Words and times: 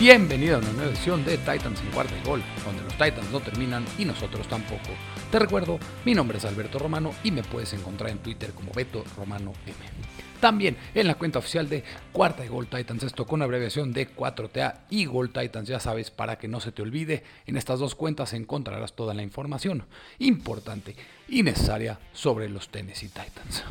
Bienvenido 0.00 0.56
a 0.56 0.60
una 0.60 0.72
nueva 0.72 0.90
edición 0.92 1.22
de 1.26 1.36
Titans 1.36 1.78
en 1.82 1.90
cuarta 1.90 2.14
y 2.16 2.26
gol, 2.26 2.42
donde 2.64 2.82
los 2.84 2.94
Titans 2.94 3.30
no 3.30 3.38
terminan 3.38 3.84
y 3.98 4.06
nosotros 4.06 4.48
tampoco. 4.48 4.88
Te 5.30 5.38
recuerdo, 5.38 5.78
mi 6.06 6.14
nombre 6.14 6.38
es 6.38 6.46
Alberto 6.46 6.78
Romano 6.78 7.12
y 7.22 7.30
me 7.30 7.42
puedes 7.42 7.74
encontrar 7.74 8.08
en 8.08 8.16
Twitter 8.16 8.52
como 8.52 8.72
Beto 8.72 9.04
Romano 9.18 9.52
M. 9.66 9.76
También 10.40 10.78
en 10.94 11.06
la 11.06 11.16
cuenta 11.16 11.40
oficial 11.40 11.68
de 11.68 11.84
Cuarta 12.12 12.42
y 12.46 12.48
Gol 12.48 12.68
Titans, 12.68 13.02
esto 13.02 13.26
con 13.26 13.42
abreviación 13.42 13.92
de 13.92 14.08
4TA 14.08 14.84
y 14.88 15.04
Gol 15.04 15.34
Titans, 15.34 15.68
ya 15.68 15.80
sabes, 15.80 16.10
para 16.10 16.38
que 16.38 16.48
no 16.48 16.60
se 16.60 16.72
te 16.72 16.80
olvide, 16.80 17.22
en 17.46 17.58
estas 17.58 17.78
dos 17.78 17.94
cuentas 17.94 18.32
encontrarás 18.32 18.94
toda 18.94 19.12
la 19.12 19.22
información 19.22 19.84
importante 20.18 20.96
y 21.28 21.42
necesaria 21.42 21.98
sobre 22.14 22.48
los 22.48 22.70
Tennessee 22.70 23.08
Titans. 23.08 23.64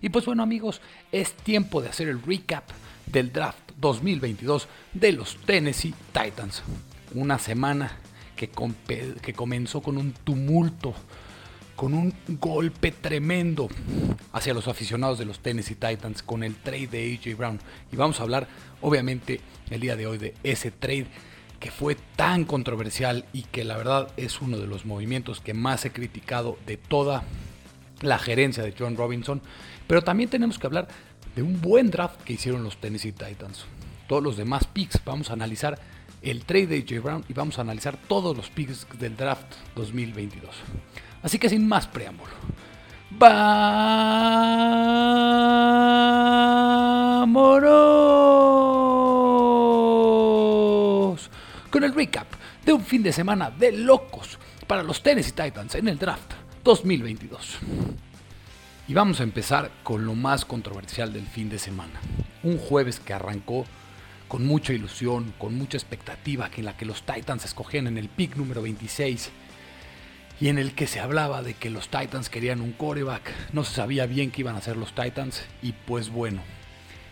Y 0.00 0.10
pues 0.10 0.26
bueno 0.26 0.44
amigos, 0.44 0.80
es 1.10 1.32
tiempo 1.32 1.82
de 1.82 1.88
hacer 1.88 2.06
el 2.06 2.22
recap 2.22 2.70
del 3.06 3.32
draft 3.32 3.71
2022 3.82 4.68
de 4.94 5.12
los 5.12 5.36
Tennessee 5.44 5.94
Titans. 6.12 6.62
Una 7.14 7.38
semana 7.38 7.98
que, 8.34 8.48
que 9.20 9.34
comenzó 9.34 9.82
con 9.82 9.98
un 9.98 10.12
tumulto 10.12 10.94
con 11.76 11.94
un 11.94 12.14
golpe 12.28 12.92
tremendo 12.92 13.68
hacia 14.32 14.54
los 14.54 14.68
aficionados 14.68 15.18
de 15.18 15.24
los 15.24 15.40
Tennessee 15.40 15.74
Titans 15.74 16.22
con 16.22 16.44
el 16.44 16.54
trade 16.54 16.86
de 16.86 17.18
AJ 17.20 17.36
Brown. 17.36 17.58
Y 17.90 17.96
vamos 17.96 18.20
a 18.20 18.22
hablar, 18.22 18.46
obviamente, 18.82 19.40
el 19.68 19.80
día 19.80 19.96
de 19.96 20.06
hoy 20.06 20.18
de 20.18 20.34
ese 20.44 20.70
trade 20.70 21.06
que 21.58 21.70
fue 21.72 21.96
tan 22.16 22.44
controversial 22.44 23.24
y 23.32 23.42
que 23.42 23.64
la 23.64 23.76
verdad 23.76 24.12
es 24.16 24.40
uno 24.40 24.58
de 24.58 24.66
los 24.66 24.84
movimientos 24.84 25.40
que 25.40 25.54
más 25.54 25.84
he 25.84 25.90
criticado 25.90 26.56
de 26.66 26.76
toda 26.76 27.24
la 28.00 28.18
gerencia 28.18 28.62
de 28.62 28.74
John 28.78 28.96
Robinson. 28.96 29.42
Pero 29.86 30.02
también 30.02 30.30
tenemos 30.30 30.58
que 30.58 30.66
hablar 30.66 30.88
de 31.34 31.42
un 31.42 31.60
buen 31.60 31.90
draft 31.90 32.20
que 32.22 32.34
hicieron 32.34 32.62
los 32.64 32.76
Tennessee 32.76 33.12
Titans. 33.12 33.64
Todos 34.12 34.24
los 34.24 34.36
demás 34.36 34.66
picks, 34.66 35.02
vamos 35.06 35.30
a 35.30 35.32
analizar 35.32 35.78
el 36.20 36.44
trade 36.44 36.66
de 36.66 36.76
AJ 36.80 37.02
Brown 37.02 37.24
y 37.30 37.32
vamos 37.32 37.56
a 37.56 37.62
analizar 37.62 37.96
todos 37.96 38.36
los 38.36 38.50
picks 38.50 38.86
del 38.98 39.16
draft 39.16 39.46
2022. 39.74 40.54
Así 41.22 41.38
que 41.38 41.48
sin 41.48 41.66
más 41.66 41.86
preámbulo, 41.86 42.30
¡vámonos! 43.12 43.40
Con 51.70 51.82
el 51.82 51.94
recap 51.94 52.26
de 52.66 52.74
un 52.74 52.84
fin 52.84 53.02
de 53.02 53.14
semana 53.14 53.50
de 53.50 53.72
locos 53.72 54.38
para 54.66 54.82
los 54.82 55.02
Tennessee 55.02 55.32
Titans 55.32 55.74
en 55.74 55.88
el 55.88 55.98
draft 55.98 56.34
2022. 56.62 57.60
Y 58.88 58.92
vamos 58.92 59.20
a 59.20 59.22
empezar 59.22 59.70
con 59.82 60.04
lo 60.04 60.14
más 60.14 60.44
controversial 60.44 61.14
del 61.14 61.26
fin 61.26 61.48
de 61.48 61.58
semana. 61.58 61.98
Un 62.42 62.58
jueves 62.58 63.00
que 63.00 63.14
arrancó 63.14 63.64
con 64.32 64.46
mucha 64.46 64.72
ilusión, 64.72 65.34
con 65.36 65.58
mucha 65.58 65.76
expectativa, 65.76 66.50
en 66.56 66.64
la 66.64 66.74
que 66.74 66.86
los 66.86 67.02
Titans 67.02 67.44
escogían 67.44 67.86
en 67.86 67.98
el 67.98 68.08
pick 68.08 68.36
número 68.36 68.62
26 68.62 69.30
y 70.40 70.48
en 70.48 70.56
el 70.56 70.74
que 70.74 70.86
se 70.86 71.00
hablaba 71.00 71.42
de 71.42 71.52
que 71.52 71.68
los 71.68 71.90
Titans 71.90 72.30
querían 72.30 72.62
un 72.62 72.72
coreback. 72.72 73.30
No 73.52 73.62
se 73.62 73.74
sabía 73.74 74.06
bien 74.06 74.30
qué 74.30 74.40
iban 74.40 74.54
a 74.54 74.60
hacer 74.60 74.78
los 74.78 74.94
Titans 74.94 75.42
y 75.60 75.72
pues 75.72 76.08
bueno, 76.08 76.40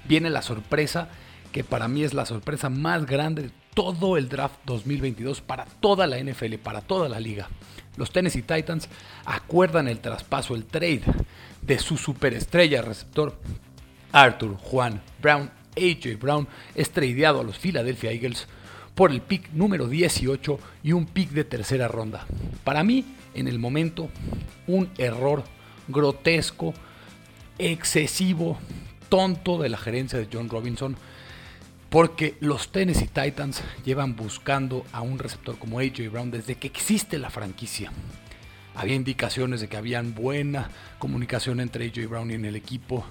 viene 0.09 0.31
la 0.31 0.41
sorpresa 0.41 1.11
que 1.53 1.63
para 1.63 1.89
mí 1.89 2.05
es 2.05 2.15
la 2.15 2.25
sorpresa 2.25 2.71
más 2.71 3.05
grande 3.05 3.43
de 3.43 3.51
todo 3.75 4.17
el 4.17 4.31
draft 4.31 4.57
2022 4.65 5.43
para 5.43 5.67
toda 5.67 6.07
la 6.07 6.19
NFL, 6.19 6.55
para 6.55 6.81
toda 6.81 7.11
la 7.11 7.21
liga. 7.21 7.51
Los 7.99 8.13
Tennessee 8.13 8.41
Titans 8.41 8.89
acuerdan 9.27 9.89
el 9.89 10.01
traspaso, 10.01 10.55
el 10.55 10.65
trade 10.65 11.03
de 11.61 11.79
su 11.81 11.99
superestrella 11.99 12.81
receptor 12.81 13.39
Arthur 14.11 14.57
Juan 14.57 15.03
Brown, 15.21 15.51
AJ 15.77 16.19
Brown, 16.19 16.49
es 16.75 16.91
tradeado 16.91 17.41
a 17.41 17.45
los 17.45 17.59
Philadelphia 17.59 18.13
Eagles 18.13 18.47
por 18.95 19.13
el 19.13 19.23
pick 19.23 19.51
número 19.53 19.89
18 19.89 20.59
y 20.83 20.93
un 20.93 21.07
pick 21.07 21.31
de 21.31 21.45
tercera 21.45 21.89
ronda. 21.89 22.27
Para 22.65 22.85
mí, 22.85 23.05
en 23.35 23.49
el 23.49 23.59
momento 23.59 24.11
un 24.67 24.91
error 24.99 25.45
grotesco, 25.89 26.75
excesivo, 27.59 28.59
tonto 29.09 29.59
de 29.59 29.69
la 29.69 29.79
gerencia 29.79 30.19
de 30.19 30.29
John 30.33 30.49
Robinson, 30.49 30.97
porque 31.89 32.37
los 32.41 32.71
Tennessee 32.71 33.09
Titans 33.09 33.63
llevan 33.85 34.15
buscando 34.15 34.87
a 34.93 35.01
un 35.01 35.19
receptor 35.19 35.59
como 35.59 35.81
AJ 35.81 36.11
Brown 36.11 36.31
desde 36.31 36.55
que 36.55 36.69
existe 36.69 37.19
la 37.19 37.31
franquicia. 37.31 37.91
Había 38.77 38.95
indicaciones 38.95 39.61
de 39.61 39.69
que 39.69 39.77
había 39.77 40.01
buena 40.01 40.71
comunicación 40.99 41.59
entre 41.61 41.87
AJ 41.87 42.09
Brown 42.09 42.31
y 42.31 42.35
en 42.35 42.45
el 42.45 42.55
equipo. 42.55 43.05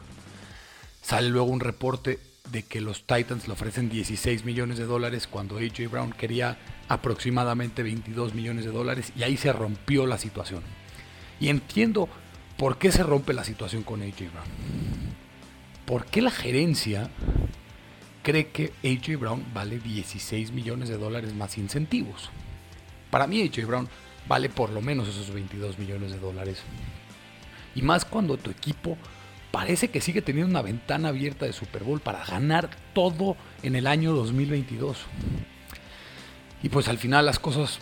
Sale 1.02 1.30
luego 1.30 1.48
un 1.48 1.59
reporte 1.59 2.19
de 2.52 2.64
que 2.64 2.82
los 2.82 3.06
Titans 3.06 3.48
le 3.48 3.54
ofrecen 3.54 3.90
16 3.90 4.46
millones 4.46 4.78
de 4.78 4.86
dólares 4.86 5.28
cuando 5.28 5.58
AJ 5.58 5.90
Brown 5.90 6.12
quería 6.12 6.58
aproximadamente 6.88 7.84
22 7.84 8.34
millones 8.34 8.66
de 8.66 8.72
dólares 8.72 9.14
y 9.16 9.24
ahí 9.24 9.38
se 9.38 9.54
rompió 9.54 10.06
la 10.06 10.18
situación. 10.18 10.64
Y 11.40 11.50
entiendo 11.50 12.10
por 12.58 12.78
qué 12.78 12.92
se 12.92 13.04
rompe 13.04 13.34
la 13.34 13.44
situación 13.44 13.84
con 13.84 14.02
AJ 14.02 14.32
Brown. 14.32 14.48
¿Por 15.86 16.06
qué 16.06 16.22
la 16.22 16.32
gerencia 16.32 17.10
cree 18.22 18.48
que 18.48 18.74
AJ 18.84 19.20
Brown 19.20 19.46
vale 19.54 19.80
16 19.80 20.52
millones 20.52 20.90
de 20.90 20.98
dólares 20.98 21.34
más 21.34 21.58
incentivos? 21.58 22.30
Para 23.10 23.28
mí 23.28 23.42
AJ 23.42 23.66
Brown 23.66 23.90
vale 24.28 24.50
por 24.50 24.70
lo 24.72 24.81
menos 24.81 25.08
esos 25.08 25.31
22 25.34 25.80
millones 25.80 26.12
de 26.12 26.20
dólares. 26.20 26.62
Y 27.76 27.81
más 27.81 28.06
cuando 28.06 28.38
tu 28.38 28.50
equipo 28.50 28.98
parece 29.52 29.90
que 29.90 30.02
sigue 30.02 30.22
teniendo 30.22 30.50
una 30.50 30.62
ventana 30.62 31.10
abierta 31.10 31.46
de 31.46 31.54
Super 31.54 31.84
Bowl 31.84 32.00
para 32.00 32.24
ganar 32.26 32.70
todo 32.94 33.36
en 33.64 33.76
el 33.76 33.88
año 33.88 34.14
2022. 34.14 34.98
Y 36.62 36.70
pues 36.70 36.88
al 36.88 36.98
final 36.98 37.26
las 37.26 37.40
cosas 37.40 37.80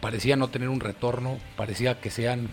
parecían 0.00 0.38
no 0.38 0.48
tener 0.48 0.68
un 0.68 0.80
retorno, 0.80 1.38
parecía 1.56 2.00
que 2.00 2.10
sean 2.10 2.48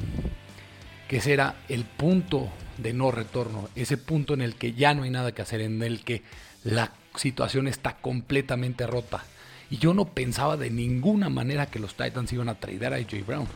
que 1.08 1.18
ese 1.18 1.34
era 1.34 1.56
el 1.70 1.84
punto 1.84 2.50
de 2.78 2.94
no 2.94 3.12
retorno, 3.12 3.70
ese 3.76 3.98
punto 3.98 4.34
en 4.34 4.42
el 4.42 4.56
que 4.56 4.74
ya 4.74 4.94
no 4.94 5.04
hay 5.04 5.10
nada 5.10 5.34
que 5.34 5.42
hacer, 5.42 5.62
en 5.62 5.82
el 5.84 6.04
que 6.04 6.24
la 6.64 6.94
situación 7.16 7.68
está 7.68 7.98
completamente 7.98 8.88
rota. 8.88 9.24
Y 9.70 9.78
yo 9.78 9.94
no 9.94 10.06
pensaba 10.06 10.58
de 10.58 10.70
ninguna 10.70 11.30
manera 11.30 11.66
que 11.66 11.80
los 11.80 11.96
Titans 11.96 12.32
iban 12.34 12.50
a 12.50 12.56
traer 12.56 12.94
a 12.94 12.98
AJ 12.98 13.26
Brown. 13.26 13.48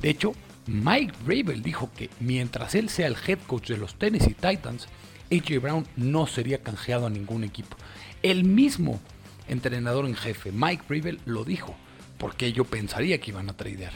De 0.00 0.10
hecho, 0.10 0.32
Mike 0.70 1.14
Rabel 1.26 1.64
dijo 1.64 1.90
que 1.96 2.10
mientras 2.20 2.76
él 2.76 2.90
sea 2.90 3.08
el 3.08 3.16
head 3.26 3.40
coach 3.48 3.70
de 3.70 3.76
los 3.76 3.96
Tennessee 3.96 4.34
Titans, 4.34 4.86
AJ 5.32 5.60
Brown 5.60 5.84
no 5.96 6.28
sería 6.28 6.62
canjeado 6.62 7.06
a 7.06 7.10
ningún 7.10 7.42
equipo. 7.42 7.76
El 8.22 8.44
mismo 8.44 9.00
entrenador 9.48 10.06
en 10.06 10.14
jefe, 10.14 10.52
Mike 10.52 10.84
Rabel, 10.88 11.18
lo 11.24 11.44
dijo, 11.44 11.74
porque 12.18 12.52
yo 12.52 12.64
pensaría 12.64 13.18
que 13.18 13.32
iban 13.32 13.50
a 13.50 13.56
tradear. 13.56 13.92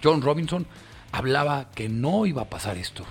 John 0.00 0.22
Robinson 0.22 0.64
hablaba 1.10 1.72
que 1.74 1.88
no 1.88 2.24
iba 2.24 2.42
a 2.42 2.50
pasar 2.50 2.78
esto. 2.78 3.04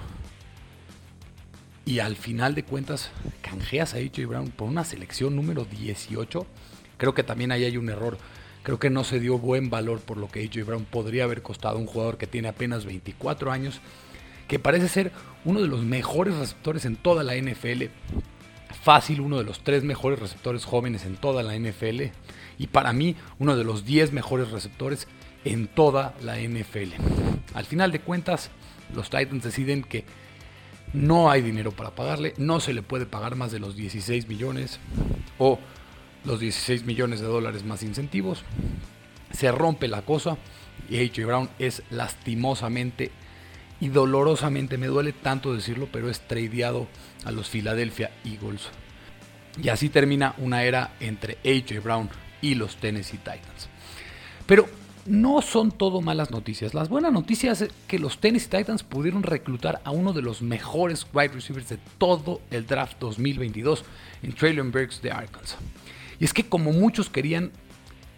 Y 1.85 1.99
al 1.99 2.15
final 2.15 2.55
de 2.55 2.63
cuentas, 2.63 3.11
canjeas 3.41 3.93
a 3.93 3.97
AJ 3.97 4.25
Brown 4.25 4.51
por 4.51 4.69
una 4.69 4.85
selección 4.85 5.35
número 5.35 5.65
18. 5.65 6.47
Creo 6.95 7.13
que 7.13 7.23
también 7.23 7.51
ahí 7.51 7.65
hay 7.65 7.75
un 7.75 7.89
error 7.89 8.17
Creo 8.63 8.79
que 8.79 8.89
no 8.89 9.03
se 9.03 9.19
dio 9.19 9.39
buen 9.39 9.69
valor 9.69 9.99
por 9.99 10.17
lo 10.17 10.27
que 10.27 10.43
AJ 10.43 10.65
Brown 10.65 10.85
podría 10.85 11.23
haber 11.23 11.41
costado 11.41 11.77
un 11.77 11.87
jugador 11.87 12.17
que 12.17 12.27
tiene 12.27 12.47
apenas 12.47 12.85
24 12.85 13.51
años, 13.51 13.81
que 14.47 14.59
parece 14.59 14.87
ser 14.87 15.11
uno 15.45 15.61
de 15.61 15.67
los 15.67 15.83
mejores 15.83 16.35
receptores 16.35 16.85
en 16.85 16.95
toda 16.95 17.23
la 17.23 17.35
NFL. 17.35 17.85
Fácil, 18.83 19.21
uno 19.21 19.37
de 19.37 19.43
los 19.43 19.63
tres 19.63 19.83
mejores 19.83 20.19
receptores 20.19 20.65
jóvenes 20.65 21.05
en 21.05 21.15
toda 21.15 21.43
la 21.43 21.57
NFL. 21.57 22.11
Y 22.57 22.67
para 22.67 22.93
mí, 22.93 23.15
uno 23.39 23.55
de 23.55 23.63
los 23.63 23.85
10 23.85 24.11
mejores 24.11 24.51
receptores 24.51 25.07
en 25.45 25.67
toda 25.67 26.13
la 26.21 26.39
NFL. 26.39 26.93
Al 27.53 27.65
final 27.65 27.91
de 27.91 28.01
cuentas, 28.01 28.51
los 28.93 29.09
Titans 29.09 29.43
deciden 29.43 29.83
que 29.83 30.05
no 30.93 31.31
hay 31.31 31.41
dinero 31.41 31.71
para 31.71 31.91
pagarle, 31.91 32.33
no 32.37 32.59
se 32.59 32.73
le 32.73 32.81
puede 32.81 33.05
pagar 33.05 33.35
más 33.35 33.51
de 33.51 33.59
los 33.59 33.75
16 33.75 34.27
millones 34.27 34.79
o 35.37 35.59
los 36.23 36.39
16 36.39 36.85
millones 36.85 37.19
de 37.19 37.27
dólares 37.27 37.63
más 37.63 37.83
incentivos. 37.83 38.43
Se 39.31 39.51
rompe 39.51 39.87
la 39.87 40.03
cosa 40.03 40.37
y 40.89 40.97
AJ 40.97 41.25
Brown 41.25 41.49
es 41.59 41.83
lastimosamente 41.89 43.11
y 43.79 43.89
dolorosamente, 43.89 44.77
me 44.77 44.87
duele 44.87 45.11
tanto 45.11 45.55
decirlo, 45.55 45.89
pero 45.91 46.09
es 46.09 46.19
tradeado 46.21 46.87
a 47.25 47.31
los 47.31 47.49
Philadelphia 47.49 48.11
Eagles. 48.23 48.69
Y 49.61 49.69
así 49.69 49.89
termina 49.89 50.35
una 50.37 50.63
era 50.63 50.93
entre 50.99 51.39
AJ 51.43 51.83
Brown 51.83 52.09
y 52.41 52.53
los 52.53 52.75
Tennessee 52.75 53.17
Titans. 53.17 53.69
Pero 54.45 54.67
no 55.07 55.41
son 55.41 55.71
todo 55.71 56.01
malas 56.01 56.29
noticias. 56.29 56.75
Las 56.75 56.89
buenas 56.89 57.11
noticias 57.11 57.61
es 57.61 57.71
que 57.87 57.97
los 57.97 58.19
Tennessee 58.19 58.49
Titans 58.49 58.83
pudieron 58.83 59.23
reclutar 59.23 59.81
a 59.83 59.89
uno 59.89 60.13
de 60.13 60.21
los 60.21 60.43
mejores 60.43 61.07
wide 61.11 61.29
receivers 61.29 61.69
de 61.69 61.79
todo 61.97 62.39
el 62.51 62.67
draft 62.67 62.99
2022 62.99 63.83
en 64.21 64.33
Traylon 64.33 64.71
Burks 64.71 65.01
de 65.01 65.11
Arkansas. 65.11 65.57
Y 66.21 66.25
es 66.25 66.33
que 66.33 66.43
como 66.43 66.71
muchos 66.71 67.09
querían, 67.09 67.51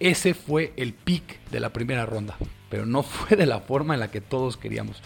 ese 0.02 0.34
fue 0.34 0.74
el 0.76 0.94
pick 0.94 1.40
de 1.52 1.62
la 1.62 1.72
primera 1.72 2.06
ronda, 2.06 2.36
pero 2.70 2.86
no 2.86 3.02
fue 3.04 3.38
de 3.38 3.46
la 3.46 3.62
forma 3.62 3.94
en 3.94 4.02
la 4.02 4.12
que 4.12 4.20
todos 4.20 4.58
queríamos. 4.58 5.02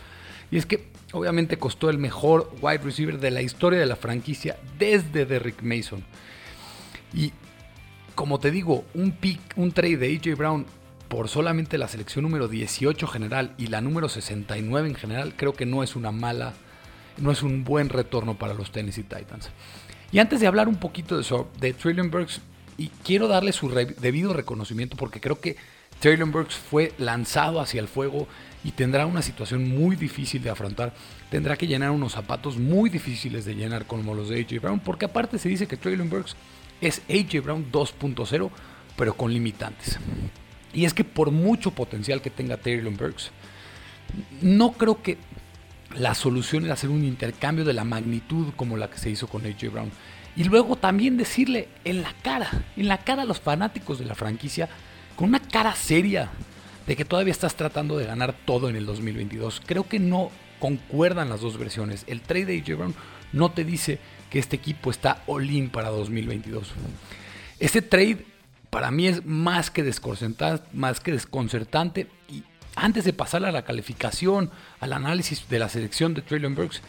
Y 0.50 0.58
es 0.58 0.66
que 0.66 0.90
obviamente 1.14 1.58
costó 1.58 1.92
el 1.92 2.00
mejor 2.00 2.52
wide 2.60 2.80
receiver 2.80 3.20
de 3.20 3.30
la 3.30 3.44
historia 3.44 3.80
de 3.80 3.86
la 3.86 3.98
franquicia 3.98 4.58
desde 4.80 5.28
Derrick 5.28 5.62
Mason. 5.62 6.04
Y 7.14 7.34
como 8.16 8.40
te 8.40 8.50
digo, 8.50 8.84
un 8.96 9.12
pick, 9.12 9.42
un 9.58 9.74
trade 9.74 9.98
de 9.98 10.16
AJ 10.16 10.36
Brown 10.36 10.66
por 11.08 11.30
solamente 11.30 11.78
la 11.78 11.88
selección 11.88 12.24
número 12.24 12.48
18 12.48 13.06
general 13.06 13.54
y 13.60 13.68
la 13.68 13.80
número 13.80 14.10
69 14.10 14.90
en 14.90 14.96
general, 14.96 15.36
creo 15.38 15.54
que 15.54 15.68
no 15.68 15.84
es 15.84 15.96
una 15.96 16.12
mala, 16.12 16.56
no 17.18 17.32
es 17.32 17.44
un 17.44 17.64
buen 17.64 17.90
retorno 17.90 18.40
para 18.40 18.56
los 18.56 18.72
Tennessee 18.72 19.04
Titans. 19.04 19.52
Y 20.12 20.18
antes 20.18 20.40
de 20.40 20.48
hablar 20.48 20.68
un 20.68 20.78
poquito 20.78 21.14
de, 21.16 21.22
eso, 21.22 21.48
de 21.60 21.74
Trillion 21.74 22.10
Burks, 22.10 22.42
y 22.78 22.90
quiero 23.04 23.28
darle 23.28 23.52
su 23.52 23.70
debido 23.70 24.34
reconocimiento 24.34 24.98
porque 24.98 25.20
creo 25.20 25.40
que 25.40 25.56
Traylon 26.00 26.32
Burks 26.32 26.56
fue 26.56 26.94
lanzado 26.98 27.60
hacia 27.60 27.82
el 27.82 27.88
fuego 27.88 28.28
y 28.64 28.72
tendrá 28.72 29.06
una 29.06 29.22
situación 29.22 29.68
muy 29.68 29.96
difícil 29.96 30.44
de 30.44 30.50
afrontar. 30.50 30.94
Tendrá 31.32 31.56
que 31.56 31.68
llenar 31.68 31.92
unos 31.92 32.14
zapatos 32.14 32.58
muy 32.58 32.90
difíciles 32.90 33.46
de 33.46 33.56
llenar 33.56 33.86
como 33.86 34.14
los 34.14 34.30
de 34.30 34.40
AJ 34.42 34.62
Brown, 34.62 34.80
porque 34.80 35.06
aparte 35.06 35.40
se 35.40 35.50
dice 35.50 35.68
que 35.68 35.78
Traylon 35.78 36.10
Burks 36.10 36.36
es 36.82 37.02
AJ 37.10 37.44
Brown 37.44 37.72
2.0, 37.72 38.50
pero 38.96 39.16
con 39.16 39.34
limitantes. 39.34 39.98
Y 40.74 40.86
es 40.86 40.94
que 40.94 41.04
por 41.04 41.32
mucho 41.32 41.72
potencial 41.72 42.22
que 42.22 42.30
tenga 42.30 42.58
Traylon 42.58 42.98
Burks, 42.98 43.32
no 44.42 44.74
creo 44.74 45.02
que 45.02 45.18
la 45.96 46.14
solución 46.14 46.66
era 46.66 46.74
hacer 46.74 46.90
un 46.90 47.04
intercambio 47.04 47.66
de 47.66 47.74
la 47.74 47.84
magnitud 47.84 48.54
como 48.56 48.78
la 48.78 48.90
que 48.90 49.00
se 49.00 49.10
hizo 49.10 49.28
con 49.28 49.46
AJ 49.46 49.72
Brown. 49.72 49.92
Y 50.38 50.44
luego 50.44 50.76
también 50.76 51.18
decirle 51.18 51.68
en 51.84 52.04
la 52.04 52.14
cara, 52.22 52.52
en 52.76 52.88
la 52.88 53.00
cara 53.00 53.24
a 53.24 53.26
los 53.26 53.42
fanáticos 53.42 53.98
de 53.98 54.06
la 54.06 54.14
franquicia, 54.14 54.70
con 55.16 55.30
una 55.30 55.40
cara 55.40 55.74
seria 55.74 56.30
de 56.86 56.96
que 56.96 57.06
todavía 57.06 57.32
estás 57.32 57.56
tratando 57.56 57.98
de 57.98 58.06
ganar 58.06 58.36
todo 58.46 58.70
en 58.70 58.76
el 58.76 58.86
2022. 58.86 59.64
Creo 59.66 59.90
que 59.90 59.98
no 59.98 60.30
concuerdan 60.60 61.30
las 61.30 61.42
dos 61.42 61.58
versiones. 61.58 62.04
El 62.06 62.22
trade 62.22 62.46
de 62.46 62.60
AJ 62.60 62.78
Brown 62.78 62.96
no 63.34 63.52
te 63.52 63.66
dice 63.66 64.00
que 64.30 64.38
este 64.38 64.56
equipo 64.56 64.92
está 64.92 65.24
all-in 65.26 65.72
para 65.72 65.90
2022. 65.90 66.72
Este 67.60 67.82
trade 67.82 68.24
para 68.70 68.92
mí 68.92 69.08
es 69.08 69.26
más 69.26 69.72
que 69.72 69.84
más 70.74 71.00
que 71.00 71.12
desconcertante 71.12 72.08
y 72.30 72.44
antes 72.76 73.06
de 73.06 73.14
pasar 73.14 73.44
a 73.44 73.52
la 73.52 73.64
calificación, 73.64 74.52
al 74.80 74.94
análisis 74.94 75.50
de 75.50 75.58
la 75.58 75.68
selección 75.68 76.14
de 76.14 76.22
Traylon 76.22 76.54
Burks, 76.54 76.84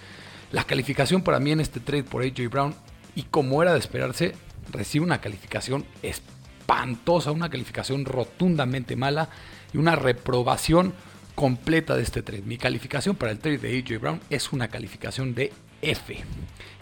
la 0.52 0.64
calificación 0.64 1.22
para 1.22 1.40
mí 1.40 1.50
en 1.50 1.60
este 1.60 1.80
trade 1.80 2.04
por 2.04 2.22
AJ 2.22 2.50
Brown 2.50 2.74
y 3.18 3.24
como 3.24 3.60
era 3.64 3.72
de 3.72 3.80
esperarse, 3.80 4.32
recibe 4.70 5.04
una 5.04 5.20
calificación 5.20 5.84
espantosa, 6.04 7.32
una 7.32 7.50
calificación 7.50 8.04
rotundamente 8.04 8.94
mala 8.94 9.28
y 9.74 9.78
una 9.78 9.96
reprobación 9.96 10.94
completa 11.34 11.96
de 11.96 12.04
este 12.04 12.22
trade. 12.22 12.42
Mi 12.42 12.58
calificación 12.58 13.16
para 13.16 13.32
el 13.32 13.40
trade 13.40 13.58
de 13.58 13.76
AJ 13.76 14.00
Brown 14.00 14.20
es 14.30 14.52
una 14.52 14.68
calificación 14.68 15.34
de 15.34 15.52
F. 15.82 16.16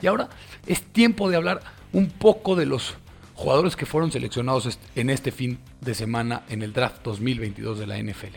Y 0.03 0.07
ahora 0.07 0.29
es 0.67 0.83
tiempo 0.83 1.31
de 1.31 1.37
hablar 1.37 1.63
un 1.95 2.11
poco 2.11 2.55
de 2.55 2.67
los 2.67 2.97
jugadores 3.35 3.75
que 3.75 3.87
fueron 3.87 4.13
seleccionados 4.13 4.79
en 4.95 5.09
este 5.09 5.33
fin 5.33 5.59
de 5.81 5.95
semana 5.95 6.43
en 6.51 6.63
el 6.63 6.75
draft 6.75 7.03
2022 7.03 7.79
de 7.79 7.87
la 7.87 7.97
NFL. 7.99 8.37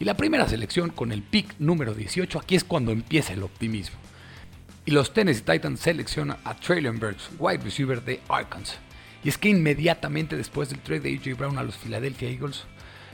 Y 0.00 0.06
la 0.06 0.16
primera 0.16 0.48
selección 0.48 0.88
con 0.88 1.12
el 1.12 1.22
pick 1.22 1.56
número 1.58 1.92
18, 1.92 2.38
aquí 2.38 2.56
es 2.56 2.64
cuando 2.64 2.90
empieza 2.90 3.34
el 3.34 3.42
optimismo. 3.42 3.98
Y 4.86 4.90
los 4.90 5.14
Tennessee 5.14 5.42
Titans 5.42 5.80
seleccionan 5.80 6.36
a 6.44 6.54
Traylon 6.54 6.98
Burks, 6.98 7.30
wide 7.38 7.64
receiver 7.64 8.02
de 8.04 8.20
Arkansas. 8.28 8.78
Y 9.22 9.30
es 9.30 9.38
que 9.38 9.48
inmediatamente 9.48 10.36
después 10.36 10.68
del 10.68 10.80
trade 10.80 11.00
de 11.00 11.14
AJ 11.14 11.38
Brown 11.38 11.56
a 11.56 11.62
los 11.62 11.76
Philadelphia 11.76 12.28
Eagles, 12.28 12.64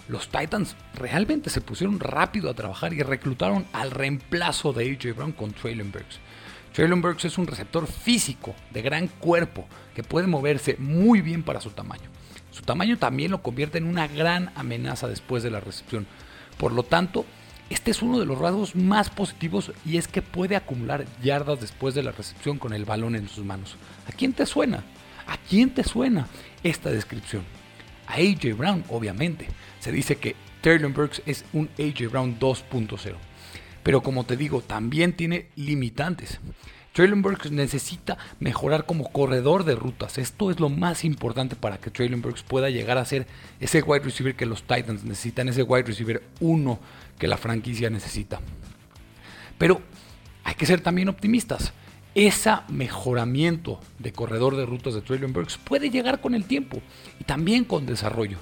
los 0.08 0.28
Titans 0.28 0.74
realmente 0.94 1.48
se 1.48 1.60
pusieron 1.60 2.00
rápido 2.00 2.50
a 2.50 2.54
trabajar 2.54 2.92
y 2.92 3.02
reclutaron 3.04 3.64
al 3.72 3.92
reemplazo 3.92 4.72
de 4.72 4.90
AJ 4.90 5.14
Brown 5.14 5.30
con 5.30 5.52
Traylon 5.52 5.92
Burks. 5.92 6.18
Traylon 6.72 7.02
Burks 7.02 7.26
es 7.26 7.38
un 7.38 7.46
receptor 7.46 7.86
físico 7.86 8.56
de 8.72 8.82
gran 8.82 9.06
cuerpo 9.06 9.68
que 9.94 10.02
puede 10.02 10.26
moverse 10.26 10.74
muy 10.80 11.20
bien 11.20 11.44
para 11.44 11.60
su 11.60 11.70
tamaño. 11.70 12.10
Su 12.50 12.62
tamaño 12.62 12.98
también 12.98 13.30
lo 13.30 13.42
convierte 13.42 13.78
en 13.78 13.86
una 13.86 14.08
gran 14.08 14.50
amenaza 14.56 15.06
después 15.06 15.44
de 15.44 15.52
la 15.52 15.60
recepción. 15.60 16.08
Por 16.58 16.72
lo 16.72 16.82
tanto, 16.82 17.24
este 17.70 17.92
es 17.92 18.02
uno 18.02 18.18
de 18.18 18.26
los 18.26 18.38
rasgos 18.38 18.74
más 18.74 19.10
positivos 19.10 19.72
y 19.86 19.96
es 19.96 20.08
que 20.08 20.22
puede 20.22 20.56
acumular 20.56 21.06
yardas 21.22 21.60
después 21.60 21.94
de 21.94 22.02
la 22.02 22.10
recepción 22.10 22.58
con 22.58 22.72
el 22.72 22.84
balón 22.84 23.14
en 23.14 23.28
sus 23.28 23.44
manos. 23.44 23.76
¿A 24.08 24.12
quién 24.12 24.32
te 24.32 24.44
suena? 24.44 24.82
¿A 25.28 25.36
quién 25.48 25.70
te 25.70 25.84
suena 25.84 26.26
esta 26.64 26.90
descripción? 26.90 27.44
A 28.08 28.14
AJ 28.14 28.56
Brown, 28.56 28.84
obviamente. 28.88 29.46
Se 29.78 29.92
dice 29.92 30.16
que 30.16 30.34
Traylon 30.60 30.92
Burks 30.92 31.22
es 31.26 31.44
un 31.52 31.70
AJ 31.78 32.10
Brown 32.10 32.38
2.0. 32.40 33.14
Pero 33.84 34.02
como 34.02 34.24
te 34.24 34.36
digo, 34.36 34.62
también 34.62 35.12
tiene 35.12 35.46
limitantes. 35.54 36.40
Traylon 36.92 37.22
Burks 37.22 37.52
necesita 37.52 38.18
mejorar 38.40 38.84
como 38.84 39.12
corredor 39.12 39.62
de 39.62 39.76
rutas. 39.76 40.18
Esto 40.18 40.50
es 40.50 40.58
lo 40.58 40.70
más 40.70 41.04
importante 41.04 41.54
para 41.54 41.78
que 41.78 41.90
Traylon 41.90 42.20
Burks 42.20 42.42
pueda 42.42 42.68
llegar 42.68 42.98
a 42.98 43.04
ser 43.04 43.28
ese 43.60 43.80
wide 43.82 44.04
receiver 44.04 44.34
que 44.34 44.44
los 44.44 44.64
Titans 44.64 45.04
necesitan, 45.04 45.48
ese 45.48 45.62
wide 45.62 45.84
receiver 45.84 46.20
1 46.40 46.80
que 47.20 47.28
la 47.28 47.36
franquicia 47.36 47.90
necesita. 47.90 48.40
Pero 49.58 49.80
hay 50.42 50.54
que 50.54 50.66
ser 50.66 50.80
también 50.80 51.08
optimistas. 51.08 51.72
Ese 52.14 52.50
mejoramiento 52.68 53.78
de 54.00 54.12
corredor 54.12 54.56
de 54.56 54.66
rutas 54.66 54.94
de 54.94 55.02
Traylon 55.02 55.32
Burks 55.32 55.58
puede 55.58 55.90
llegar 55.90 56.20
con 56.20 56.34
el 56.34 56.44
tiempo 56.44 56.80
y 57.20 57.24
también 57.24 57.64
con 57.64 57.86
desarrollo. 57.86 58.38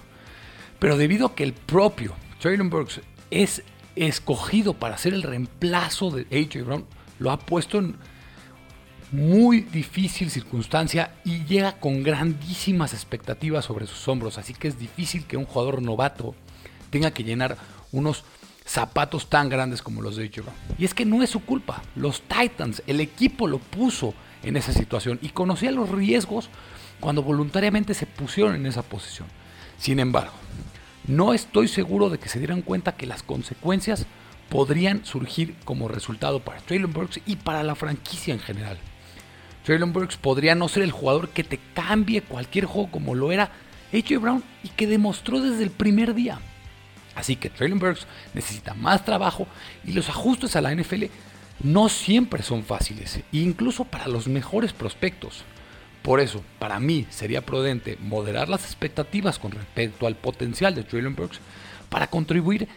Pero 0.79 0.97
debido 0.97 1.27
a 1.27 1.35
que 1.35 1.45
el 1.45 1.53
propio 1.53 2.15
Traylon 2.41 2.71
Burks 2.71 3.03
es 3.31 3.63
escogido 3.97 4.75
para 4.75 4.97
ser 4.97 5.13
el 5.13 5.25
reemplazo 5.25 6.11
de 6.11 6.23
AJ 6.31 6.65
Brown, 6.65 6.87
lo 7.19 7.33
ha 7.33 7.39
puesto 7.39 7.79
en 7.79 7.97
muy 9.11 9.61
difícil 9.61 10.31
circunstancia 10.31 11.15
y 11.25 11.45
llega 11.45 11.81
con 11.81 12.03
grandísimas 12.03 12.93
expectativas 12.93 13.65
sobre 13.65 13.87
sus 13.87 14.07
hombros. 14.07 14.39
Así 14.39 14.55
que 14.55 14.69
es 14.69 14.79
difícil 14.79 15.27
que 15.27 15.37
un 15.37 15.47
jugador 15.47 15.83
novato 15.83 16.35
tenga 16.91 17.11
que 17.11 17.25
llenar 17.25 17.57
unos 17.91 18.25
zapatos 18.69 19.31
tan 19.31 19.49
grandes 19.49 19.81
como 19.81 20.03
los 20.03 20.17
de 20.17 20.29
Brown. 20.29 20.55
Y 20.79 20.85
es 20.85 20.93
que 20.93 21.07
no 21.07 21.23
es 21.23 21.31
su 21.31 21.41
culpa. 21.41 21.83
Los 21.97 22.23
Titans, 22.23 22.83
el 22.87 23.01
equipo 23.01 23.49
lo 23.49 23.59
puso 23.59 24.15
en 24.43 24.57
esa 24.57 24.73
situación 24.73 25.19
y 25.23 25.31
conocía 25.31 25.73
los 25.73 25.89
riesgos 25.89 26.51
cuando 27.01 27.23
voluntariamente 27.23 27.95
se 27.95 28.07
pusieron 28.07 28.55
en 28.55 28.67
esa 28.67 28.83
posición. 28.83 29.27
Sin 29.79 30.01
embargo, 30.01 30.35
no 31.07 31.33
estoy 31.33 31.69
seguro 31.69 32.11
de 32.11 32.19
que 32.19 32.29
se 32.29 32.39
dieran 32.39 32.61
cuenta 32.61 32.97
que 32.97 33.07
las 33.07 33.23
consecuencias 33.23 34.07
podrían 34.51 35.05
surgir 35.05 35.55
como 35.65 35.89
resultado 35.89 36.41
para 36.41 36.61
Traylon 36.61 36.93
Burks 36.93 37.21
y 37.25 37.37
para 37.37 37.63
la 37.63 37.75
franquicia 37.75 38.35
en 38.35 38.41
general. 38.41 38.79
Traylon 39.65 39.93
Burks 39.93 40.17
podría 40.17 40.55
no 40.55 40.69
ser 40.69 40.83
el 40.83 40.93
jugador 40.93 41.31
que 41.31 41.45
te 41.45 41.59
cambie 41.75 42.23
cualquier 42.23 42.67
juego 42.67 42.91
como 42.91 43.15
lo 43.15 43.33
era 43.33 43.51
AJ 43.93 44.21
Brown 44.21 44.45
y 44.63 44.69
que 44.69 44.87
demostró 44.87 45.41
desde 45.41 45.63
el 45.63 45.71
primer 45.71 46.15
día. 46.15 46.39
Así 47.19 47.35
que 47.35 47.51
Traylon 47.51 47.81
Burks 47.81 48.07
necesita 48.33 48.75
más 48.75 49.05
trabajo 49.05 49.49
y 49.85 49.93
los 49.93 50.09
ajustes 50.09 50.55
a 50.55 50.61
la 50.61 50.73
NFL 50.73 51.07
no 51.65 51.89
siempre 51.89 52.45
son 52.45 52.63
fáciles, 52.63 53.19
incluso 53.33 53.85
para 53.85 54.07
los 54.07 54.29
mejores 54.29 54.73
prospectos. 54.73 55.43
Por 56.03 56.21
eso, 56.21 56.45
para 56.61 56.79
mí 56.79 57.09
sería 57.11 57.45
prudente 57.45 57.99
moderar 58.01 58.49
las 58.49 58.65
expectativas 58.65 59.41
con 59.41 59.51
respecto 59.51 60.07
al 60.07 60.15
potencial 60.15 60.77
de 60.77 60.85
Traylon 60.85 61.17
Burks 61.17 61.41
para 61.89 62.07
contribuir 62.07 62.69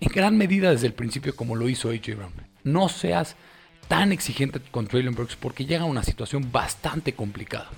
en 0.00 0.08
gran 0.08 0.36
medida 0.36 0.72
desde 0.72 0.88
el 0.88 0.92
principio 0.92 1.36
como 1.36 1.54
lo 1.54 1.68
hizo 1.68 1.90
AJ 1.90 2.16
Brown. 2.16 2.32
No 2.64 2.88
seas 2.88 3.36
tan 3.86 4.10
exigente 4.10 4.60
con 4.72 4.88
Traylon 4.88 5.14
Burks 5.14 5.36
porque 5.36 5.66
llega 5.66 5.82
a 5.82 5.86
una 5.86 6.02
situación 6.02 6.50
bastante 6.50 7.12
complicada. 7.12 7.70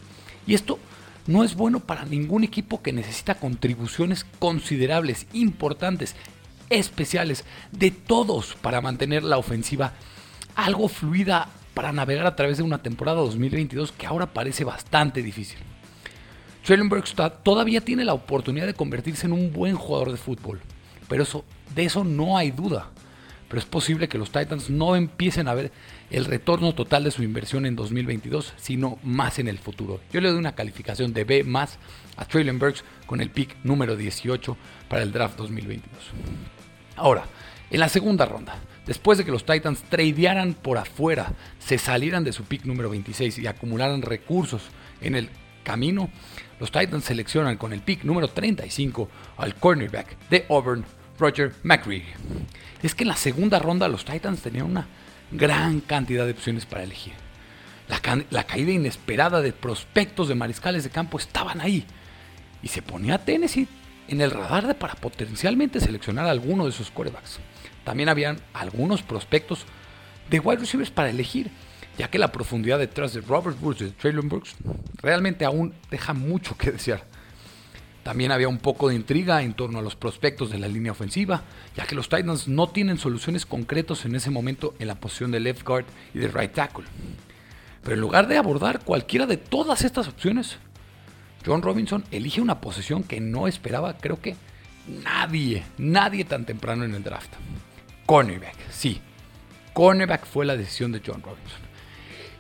Y 0.47 0.55
esto 0.55 0.79
no 1.27 1.45
es 1.45 1.55
bueno 1.55 1.81
para 1.81 2.05
ningún 2.05 2.45
equipo 2.45 2.83
que 2.83 2.93
necesita 2.93 3.35
contribuciones 3.35 4.25
considerables, 4.39 5.27
importantes, 5.33 6.15
especiales, 6.71 7.45
de 7.73 7.91
todos 7.91 8.55
para 8.61 8.81
mantener 8.81 9.23
la 9.23 9.39
ofensiva 9.39 9.93
algo 10.55 10.89
fluida 10.89 11.49
para 11.75 11.93
navegar 11.93 12.27
a 12.27 12.35
través 12.35 12.57
de 12.57 12.63
una 12.63 12.83
temporada 12.83 13.19
2022 13.19 13.93
que 13.93 14.07
ahora 14.07 14.33
parece 14.33 14.65
bastante 14.65 15.23
difícil. 15.23 15.59
Traylon 16.65 16.91
todavía 17.45 17.81
tiene 17.81 18.05
la 18.05 18.15
oportunidad 18.15 18.67
de 18.67 18.75
convertirse 18.75 19.27
en 19.27 19.33
un 19.33 19.53
buen 19.53 19.77
jugador 19.77 20.11
de 20.11 20.17
fútbol, 20.17 20.61
pero 21.09 21.25
de 21.75 21.85
eso 21.85 22.03
no 22.03 22.37
hay 22.37 22.51
duda. 22.51 22.91
Pero 23.49 23.61
es 23.61 23.67
posible 23.67 24.09
que 24.09 24.19
los 24.19 24.33
Titans 24.33 24.71
no 24.71 24.97
empiecen 24.97 25.49
a 25.49 25.55
ver 25.55 25.71
el 26.11 26.25
retorno 26.25 26.75
total 26.75 27.05
de 27.05 27.11
su 27.11 27.23
inversión 27.23 27.67
en 27.67 27.77
2022, 27.77 28.55
sino 28.57 28.99
más 29.03 29.39
en 29.39 29.49
el 29.49 29.59
futuro. 29.59 30.01
Yo 30.13 30.21
le 30.21 30.31
doy 30.31 30.39
una 30.39 30.55
calificación 30.55 31.13
de 31.13 31.25
B 31.25 31.45
más 31.45 31.79
a 32.17 32.25
Traylon 32.25 32.59
Burks 32.59 32.85
con 33.07 33.21
el 33.21 33.31
pick 33.31 33.57
número 33.63 33.97
18 33.97 34.57
para 34.89 35.03
el 35.03 35.13
draft 35.13 35.37
2022. 35.39 35.93
Ahora, 36.97 37.25
en 37.71 37.81
la 37.81 37.89
segunda 37.89 38.25
ronda, 38.27 38.59
Después 38.87 39.19
de 39.19 39.25
que 39.25 39.33
los 39.33 39.45
Titans 39.45 39.83
tradearan 39.83 40.55
por 40.55 40.79
afuera, 40.79 41.33
se 41.59 41.77
salieran 41.77 42.23
de 42.23 42.33
su 42.33 42.45
pick 42.45 42.65
número 42.65 42.89
26 42.89 43.39
y 43.39 43.47
acumularan 43.49 44.01
recursos 44.01 44.63
en 45.01 45.17
el 45.17 45.29
camino, 45.65 46.09
los 46.61 46.71
Titans 46.71 47.05
seleccionan 47.05 47.57
con 47.57 47.73
el 47.73 47.81
pick 47.81 48.05
número 48.05 48.29
35 48.29 49.09
al 49.39 49.57
cornerback 49.57 50.17
de 50.31 50.47
Auburn, 50.49 50.85
Roger 51.19 51.55
McCreary. 51.63 52.05
Es 52.83 52.95
que 52.95 53.05
en 53.05 53.09
la 53.09 53.17
segunda 53.17 53.59
ronda 53.59 53.89
los 53.89 54.05
Titans 54.05 54.43
tenían 54.43 54.67
una 54.67 54.87
gran 55.31 55.81
cantidad 55.81 56.25
de 56.25 56.33
opciones 56.33 56.67
para 56.67 56.83
elegir. 56.83 57.15
La, 58.31 58.45
caída 58.45 58.73
inesperada 58.73 59.41
de 59.41 59.53
prospectos 59.53 60.29
de 60.29 60.35
mariscales 60.35 60.85
de 60.85 60.91
campo 60.91 61.19
estaban 61.19 61.61
ahí. 61.61 61.85
y 62.63 62.69
se 62.69 62.83
ponía 62.83 63.19
Tennessee 63.19 63.69
en 64.09 64.21
el 64.21 64.31
radar 64.31 64.67
de 64.67 64.75
para 64.75 64.95
potencialmente 64.95 65.79
seleccionar 65.79 66.27
a 66.27 66.31
alguno 66.31 66.67
de 66.67 66.73
sus 66.73 66.91
quarterbacks. 66.91 67.39
También 67.85 68.09
habían 68.09 68.41
algunos 68.53 69.03
prospectos 69.03 69.65
de 70.31 70.41
wide 70.41 70.61
receivers 70.61 70.91
para 70.91 71.11
elegir, 71.11 71.51
ya 71.99 72.09
que 72.09 72.19
la 72.19 72.33
profundidad 72.33 72.79
detrás 72.79 73.13
de 73.13 73.21
Robert 73.21 73.57
Woods 73.61 73.83
y 73.83 73.85
de 73.85 73.91
Traylon 73.91 74.29
Brooks 74.29 74.57
realmente 75.01 75.45
aún 75.45 75.75
deja 75.91 76.13
mucho 76.13 76.57
que 76.57 76.73
desear. 76.73 77.05
También 78.07 78.31
había 78.31 78.47
un 78.47 78.59
poco 78.59 78.89
de 78.89 78.95
intriga 78.95 79.43
en 79.43 79.55
torno 79.55 79.81
a 79.81 79.83
los 79.83 79.97
prospectos 79.97 80.53
de 80.53 80.61
la 80.61 80.69
línea 80.69 80.93
ofensiva, 80.93 81.43
ya 81.75 81.87
que 81.87 81.97
los 81.97 82.09
Titans 82.09 82.47
no 82.47 82.69
tienen 82.69 82.99
soluciones 82.99 83.45
concretas 83.45 84.05
en 84.05 84.15
ese 84.15 84.31
momento 84.31 84.77
en 84.79 84.87
la 84.87 84.95
posición 84.95 85.33
de 85.33 85.41
left 85.41 85.67
guard 85.67 85.87
y 86.15 86.21
de 86.21 86.29
right 86.29 86.53
tackle. 86.53 86.85
Pero 87.83 87.95
en 87.95 88.01
lugar 88.01 88.29
de 88.29 88.37
abordar 88.37 88.79
cualquiera 88.85 89.27
de 89.27 89.39
todas 89.39 89.83
estas 89.83 90.07
opciones, 90.07 90.59
John 91.45 91.63
Robinson 91.63 92.05
elige 92.13 92.41
una 92.41 92.61
posición 92.61 93.03
que 93.03 93.21
no 93.21 93.49
esperaba, 93.49 93.97
creo 93.99 94.21
que 94.21 94.37
nadie, 94.87 95.65
nadie 95.77 96.25
tan 96.25 96.47
temprano 96.47 96.85
en 96.85 96.95
el 96.95 97.03
draft. 97.03 97.33
Cornerback, 98.07 98.71
sí. 98.71 99.01
Cornerback 99.73 100.27
fue 100.27 100.47
la 100.47 100.57
decisión 100.57 100.93
de 100.93 101.03
John 101.05 101.23
Robinson. 101.23 101.61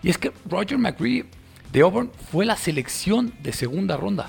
Y 0.01 0.11
es 0.11 0.17
que 0.17 0.31
Roger 0.49 0.79
McCree 0.79 1.25
de 1.73 1.81
Auburn 1.81 2.13
fue 2.31 2.47
la 2.47 2.57
selección 2.57 3.35
de 3.43 3.53
segunda 3.53 3.97
ronda. 3.97 4.29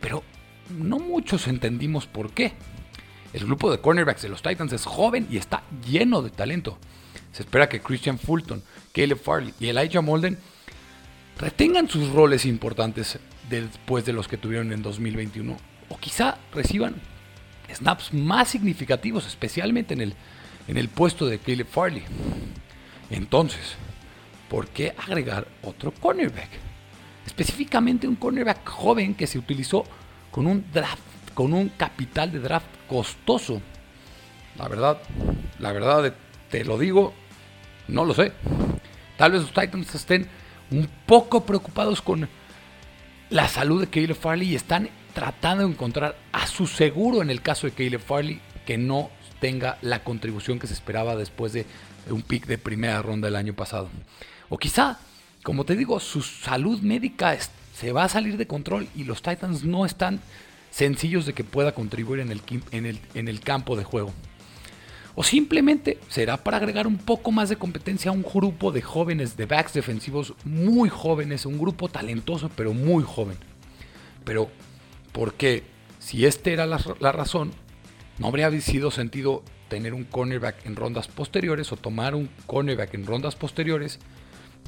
Pero 0.00 0.22
no 0.70 0.98
muchos 0.98 1.46
entendimos 1.48 2.06
por 2.06 2.30
qué. 2.30 2.52
El 3.32 3.44
grupo 3.44 3.70
de 3.70 3.80
cornerbacks 3.80 4.22
de 4.22 4.28
los 4.28 4.42
Titans 4.42 4.72
es 4.72 4.84
joven 4.84 5.26
y 5.30 5.36
está 5.36 5.62
lleno 5.86 6.22
de 6.22 6.30
talento. 6.30 6.78
Se 7.32 7.42
espera 7.42 7.68
que 7.68 7.80
Christian 7.80 8.18
Fulton, 8.18 8.62
Caleb 8.92 9.18
Farley 9.18 9.54
y 9.60 9.68
Elijah 9.68 10.00
Molden 10.00 10.38
retengan 11.38 11.88
sus 11.88 12.10
roles 12.10 12.46
importantes 12.46 13.18
después 13.48 14.04
de 14.04 14.12
los 14.12 14.28
que 14.28 14.38
tuvieron 14.38 14.72
en 14.72 14.82
2021 14.82 15.56
o 15.88 15.98
quizá 15.98 16.38
reciban 16.52 16.96
snaps 17.72 18.14
más 18.14 18.48
significativos, 18.48 19.26
especialmente 19.26 19.94
en 19.94 20.00
el, 20.00 20.14
en 20.66 20.78
el 20.78 20.88
puesto 20.88 21.26
de 21.26 21.38
Caleb 21.38 21.66
Farley. 21.66 22.02
Entonces, 23.10 23.76
¿por 24.48 24.68
qué 24.68 24.94
agregar 24.96 25.46
otro 25.62 25.92
cornerback? 25.92 26.48
Específicamente 27.26 28.08
un 28.08 28.16
cornerback 28.16 28.66
joven 28.66 29.14
que 29.14 29.26
se 29.26 29.38
utilizó 29.38 29.84
con 30.30 30.46
un 30.46 30.64
draft, 30.72 31.02
con 31.34 31.52
un 31.52 31.68
capital 31.70 32.32
de 32.32 32.40
draft 32.40 32.66
costoso. 32.88 33.60
La 34.56 34.68
verdad, 34.68 34.98
la 35.58 35.72
verdad 35.72 36.14
te 36.50 36.64
lo 36.64 36.78
digo, 36.78 37.14
no 37.86 38.04
lo 38.04 38.14
sé. 38.14 38.32
Tal 39.16 39.32
vez 39.32 39.42
los 39.42 39.52
Titans 39.52 39.94
estén 39.94 40.28
un 40.70 40.88
poco 41.06 41.44
preocupados 41.44 42.02
con 42.02 42.28
la 43.30 43.48
salud 43.48 43.80
de 43.80 43.88
Caleb 43.88 44.16
Farley 44.16 44.50
y 44.50 44.54
están 44.54 44.88
tratando 45.14 45.64
de 45.64 45.70
encontrar 45.70 46.16
a 46.32 46.46
su 46.46 46.66
seguro 46.66 47.22
en 47.22 47.30
el 47.30 47.42
caso 47.42 47.66
de 47.66 47.72
Caleb 47.72 48.00
Farley 48.00 48.40
que 48.66 48.78
no 48.78 49.10
tenga 49.40 49.78
la 49.82 50.04
contribución 50.04 50.58
que 50.58 50.66
se 50.66 50.74
esperaba 50.74 51.16
después 51.16 51.52
de 51.52 51.66
un 52.10 52.22
pick 52.22 52.46
de 52.46 52.58
primera 52.58 53.02
ronda 53.02 53.26
del 53.26 53.36
año 53.36 53.54
pasado. 53.54 53.88
O 54.48 54.58
quizá, 54.58 54.98
como 55.42 55.64
te 55.64 55.76
digo, 55.76 56.00
su 56.00 56.22
salud 56.22 56.80
médica 56.80 57.36
se 57.74 57.92
va 57.92 58.04
a 58.04 58.08
salir 58.08 58.36
de 58.36 58.46
control 58.46 58.88
y 58.94 59.04
los 59.04 59.22
Titans 59.22 59.64
no 59.64 59.86
están 59.86 60.20
sencillos 60.70 61.26
de 61.26 61.32
que 61.32 61.44
pueda 61.44 61.72
contribuir 61.72 62.20
en 62.20 63.26
el, 63.28 63.40
campo 63.40 63.76
de 63.76 63.84
juego. 63.84 64.12
O 65.14 65.24
simplemente 65.24 65.98
será 66.08 66.36
para 66.36 66.58
agregar 66.58 66.86
un 66.86 66.98
poco 66.98 67.32
más 67.32 67.48
de 67.48 67.56
competencia 67.56 68.10
a 68.10 68.14
un 68.14 68.22
grupo 68.22 68.70
de 68.70 68.82
jóvenes 68.82 69.36
de 69.36 69.46
backs 69.46 69.72
defensivos 69.72 70.34
muy 70.44 70.88
jóvenes, 70.88 71.46
un 71.46 71.58
grupo 71.58 71.88
talentoso 71.88 72.50
pero 72.54 72.72
muy 72.72 73.02
joven. 73.02 73.36
Pero, 74.24 74.50
¿por 75.12 75.34
qué? 75.34 75.64
Si 75.98 76.26
esta 76.26 76.50
era 76.50 76.66
la 76.66 77.12
razón, 77.12 77.52
no 78.18 78.28
habría 78.28 78.50
sido 78.60 78.90
sentido 78.90 79.42
tener 79.68 79.94
un 79.94 80.04
cornerback 80.04 80.66
en 80.66 80.76
rondas 80.76 81.08
posteriores 81.08 81.72
o 81.72 81.76
tomar 81.76 82.14
un 82.14 82.28
cornerback 82.46 82.94
en 82.94 83.06
rondas 83.06 83.36
posteriores 83.36 83.98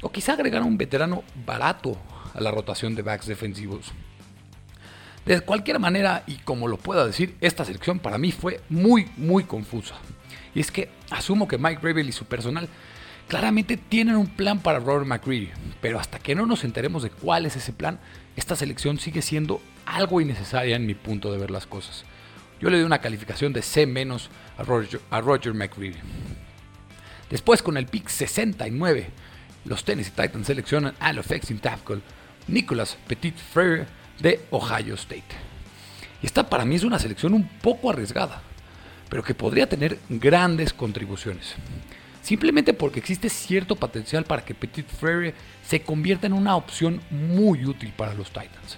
o 0.01 0.11
quizá 0.11 0.33
agregar 0.33 0.61
a 0.61 0.65
un 0.65 0.77
veterano 0.77 1.23
barato 1.45 1.97
a 2.33 2.41
la 2.41 2.51
rotación 2.51 2.95
de 2.95 3.01
backs 3.01 3.27
defensivos. 3.27 3.91
De 5.25 5.39
cualquier 5.41 5.77
manera, 5.79 6.23
y 6.25 6.37
como 6.37 6.67
lo 6.67 6.77
pueda 6.77 7.05
decir, 7.05 7.35
esta 7.41 7.63
selección 7.63 7.99
para 7.99 8.17
mí 8.17 8.31
fue 8.31 8.61
muy, 8.69 9.07
muy 9.17 9.43
confusa. 9.43 9.95
Y 10.55 10.59
es 10.59 10.71
que 10.71 10.89
asumo 11.11 11.47
que 11.47 11.57
Mike 11.59 11.79
Gravel 11.81 12.09
y 12.09 12.11
su 12.11 12.25
personal 12.25 12.67
claramente 13.27 13.77
tienen 13.77 14.15
un 14.15 14.27
plan 14.27 14.59
para 14.59 14.79
Robert 14.79 15.05
McCreary, 15.05 15.51
pero 15.79 15.99
hasta 15.99 16.19
que 16.19 16.35
no 16.35 16.45
nos 16.45 16.63
enteremos 16.63 17.03
de 17.03 17.11
cuál 17.11 17.45
es 17.45 17.55
ese 17.55 17.71
plan, 17.71 17.99
esta 18.35 18.55
selección 18.55 18.97
sigue 18.99 19.21
siendo 19.21 19.61
algo 19.85 20.19
innecesaria 20.21 20.75
en 20.75 20.85
mi 20.85 20.95
punto 20.95 21.31
de 21.31 21.37
ver 21.37 21.51
las 21.51 21.67
cosas. 21.67 22.03
Yo 22.59 22.69
le 22.69 22.77
doy 22.77 22.85
una 22.85 22.99
calificación 22.99 23.53
de 23.53 23.61
C- 23.61 23.87
a 24.57 24.63
Roger, 24.63 24.99
a 25.11 25.21
Roger 25.21 25.53
McCreary. 25.53 25.95
Después, 27.29 27.61
con 27.63 27.77
el 27.77 27.85
pick 27.85 28.07
69, 28.09 29.07
los 29.65 29.83
Tennessee 29.83 30.11
Titans 30.11 30.47
seleccionan 30.47 30.95
al 30.99 31.19
offensive 31.19 31.59
tackle 31.59 32.01
Nicholas 32.47 32.97
Petit 33.07 33.37
Frere 33.37 33.85
de 34.19 34.39
Ohio 34.51 34.95
State. 34.95 35.23
Y 36.21 36.25
esta 36.25 36.49
para 36.49 36.65
mí 36.65 36.75
es 36.75 36.83
una 36.83 36.99
selección 36.99 37.33
un 37.33 37.47
poco 37.47 37.89
arriesgada 37.89 38.41
pero 39.11 39.23
que 39.23 39.35
podría 39.35 39.67
tener 39.67 39.99
grandes 40.07 40.73
contribuciones. 40.73 41.55
Simplemente 42.21 42.73
porque 42.73 42.99
existe 42.99 43.27
cierto 43.27 43.75
potencial 43.75 44.23
para 44.23 44.45
que 44.45 44.55
Petit 44.55 44.87
Frere 44.87 45.33
se 45.67 45.81
convierta 45.81 46.27
en 46.27 46.33
una 46.33 46.55
opción 46.55 47.01
muy 47.09 47.65
útil 47.65 47.91
para 47.91 48.13
los 48.13 48.27
Titans. 48.27 48.77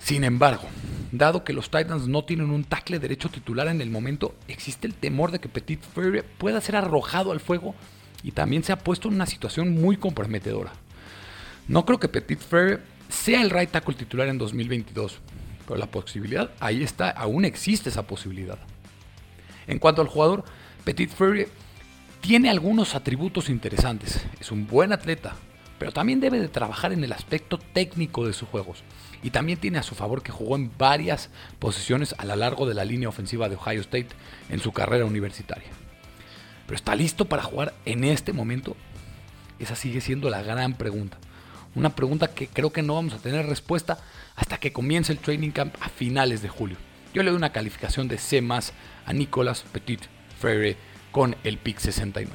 Sin 0.00 0.24
embargo, 0.24 0.64
dado 1.12 1.44
que 1.44 1.52
los 1.52 1.70
Titans 1.70 2.08
no 2.08 2.24
tienen 2.24 2.50
un 2.50 2.64
tackle 2.64 2.98
derecho 2.98 3.28
titular 3.28 3.68
en 3.68 3.80
el 3.80 3.90
momento, 3.90 4.34
existe 4.48 4.88
el 4.88 4.94
temor 4.94 5.30
de 5.30 5.38
que 5.38 5.48
Petit 5.48 5.80
Frere 5.80 6.24
pueda 6.24 6.60
ser 6.60 6.74
arrojado 6.74 7.30
al 7.30 7.38
fuego 7.38 7.76
y 8.24 8.32
también 8.32 8.64
se 8.64 8.72
ha 8.72 8.78
puesto 8.78 9.08
en 9.08 9.14
una 9.14 9.26
situación 9.26 9.80
muy 9.80 9.98
comprometedora. 9.98 10.72
No 11.68 11.84
creo 11.84 12.00
que 12.00 12.08
Petit 12.08 12.40
Frere 12.40 12.80
sea 13.08 13.42
el 13.42 13.50
right 13.50 13.70
tackle 13.70 13.94
titular 13.94 14.28
en 14.28 14.38
2022, 14.38 15.20
pero 15.68 15.78
la 15.78 15.86
posibilidad 15.86 16.50
ahí 16.58 16.82
está, 16.82 17.10
aún 17.10 17.44
existe 17.44 17.90
esa 17.90 18.06
posibilidad. 18.06 18.58
En 19.66 19.78
cuanto 19.78 20.00
al 20.00 20.08
jugador, 20.08 20.44
Petit 20.84 21.10
Frere 21.10 21.48
tiene 22.22 22.48
algunos 22.48 22.94
atributos 22.94 23.50
interesantes. 23.50 24.24
Es 24.40 24.50
un 24.50 24.66
buen 24.66 24.92
atleta, 24.92 25.36
pero 25.78 25.92
también 25.92 26.20
debe 26.20 26.40
de 26.40 26.48
trabajar 26.48 26.94
en 26.94 27.04
el 27.04 27.12
aspecto 27.12 27.58
técnico 27.58 28.26
de 28.26 28.32
sus 28.32 28.48
juegos. 28.48 28.82
Y 29.22 29.30
también 29.30 29.58
tiene 29.58 29.78
a 29.78 29.82
su 29.82 29.94
favor 29.94 30.22
que 30.22 30.32
jugó 30.32 30.56
en 30.56 30.70
varias 30.78 31.28
posiciones 31.58 32.14
a 32.16 32.24
lo 32.24 32.36
largo 32.36 32.66
de 32.66 32.74
la 32.74 32.86
línea 32.86 33.08
ofensiva 33.10 33.50
de 33.50 33.56
Ohio 33.56 33.82
State 33.82 34.08
en 34.48 34.60
su 34.60 34.72
carrera 34.72 35.04
universitaria. 35.04 35.83
Pero 36.66 36.76
¿está 36.76 36.94
listo 36.94 37.26
para 37.26 37.42
jugar 37.42 37.74
en 37.84 38.04
este 38.04 38.32
momento? 38.32 38.76
Esa 39.58 39.76
sigue 39.76 40.00
siendo 40.00 40.30
la 40.30 40.42
gran 40.42 40.74
pregunta. 40.74 41.18
Una 41.74 41.94
pregunta 41.94 42.28
que 42.28 42.46
creo 42.48 42.72
que 42.72 42.82
no 42.82 42.94
vamos 42.94 43.14
a 43.14 43.18
tener 43.18 43.46
respuesta 43.46 43.98
hasta 44.36 44.58
que 44.58 44.72
comience 44.72 45.12
el 45.12 45.18
training 45.18 45.50
camp 45.50 45.74
a 45.80 45.88
finales 45.88 46.42
de 46.42 46.48
julio. 46.48 46.76
Yo 47.12 47.22
le 47.22 47.30
doy 47.30 47.36
una 47.36 47.52
calificación 47.52 48.08
de 48.08 48.18
C 48.18 48.40
más 48.40 48.72
a 49.06 49.12
Nicolas 49.12 49.64
Petit 49.72 50.00
Frere 50.40 50.76
con 51.12 51.36
el 51.44 51.58
pick 51.58 51.78
69. 51.78 52.32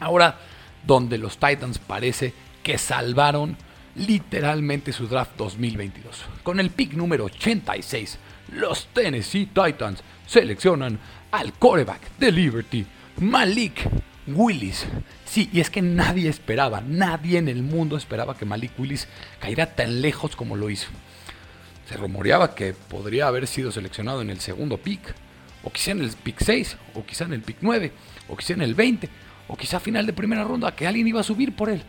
Ahora, 0.00 0.38
donde 0.86 1.18
los 1.18 1.38
Titans 1.38 1.78
parece 1.78 2.32
que 2.62 2.78
salvaron 2.78 3.56
literalmente 3.94 4.92
su 4.92 5.06
draft 5.08 5.36
2022. 5.36 6.24
Con 6.42 6.60
el 6.60 6.70
pick 6.70 6.94
número 6.94 7.24
86, 7.26 8.18
los 8.52 8.86
Tennessee 8.92 9.46
Titans 9.46 10.02
seleccionan 10.26 10.98
al 11.30 11.52
quarterback 11.54 12.16
de 12.18 12.32
Liberty, 12.32 12.86
Malik 13.20 13.88
Willis. 14.28 14.86
Sí, 15.24 15.50
y 15.52 15.60
es 15.60 15.70
que 15.70 15.82
nadie 15.82 16.28
esperaba, 16.28 16.80
nadie 16.80 17.38
en 17.38 17.48
el 17.48 17.62
mundo 17.62 17.96
esperaba 17.96 18.36
que 18.36 18.44
Malik 18.44 18.78
Willis 18.78 19.08
cayera 19.40 19.74
tan 19.74 20.00
lejos 20.00 20.36
como 20.36 20.56
lo 20.56 20.70
hizo. 20.70 20.88
Se 21.88 21.96
rumoreaba 21.96 22.54
que 22.54 22.74
podría 22.74 23.26
haber 23.26 23.46
sido 23.46 23.72
seleccionado 23.72 24.22
en 24.22 24.30
el 24.30 24.40
segundo 24.40 24.78
pick, 24.78 25.14
o 25.64 25.72
quizá 25.72 25.90
en 25.90 26.00
el 26.00 26.10
pick 26.10 26.40
6, 26.40 26.76
o 26.94 27.04
quizá 27.04 27.24
en 27.24 27.32
el 27.32 27.42
pick 27.42 27.56
9, 27.60 27.92
o 28.28 28.36
quizá 28.36 28.52
en 28.52 28.62
el 28.62 28.74
20, 28.74 29.08
o 29.48 29.56
quizá 29.56 29.80
final 29.80 30.06
de 30.06 30.12
primera 30.12 30.44
ronda 30.44 30.76
que 30.76 30.86
alguien 30.86 31.08
iba 31.08 31.20
a 31.20 31.24
subir 31.24 31.56
por 31.56 31.70
él, 31.70 31.82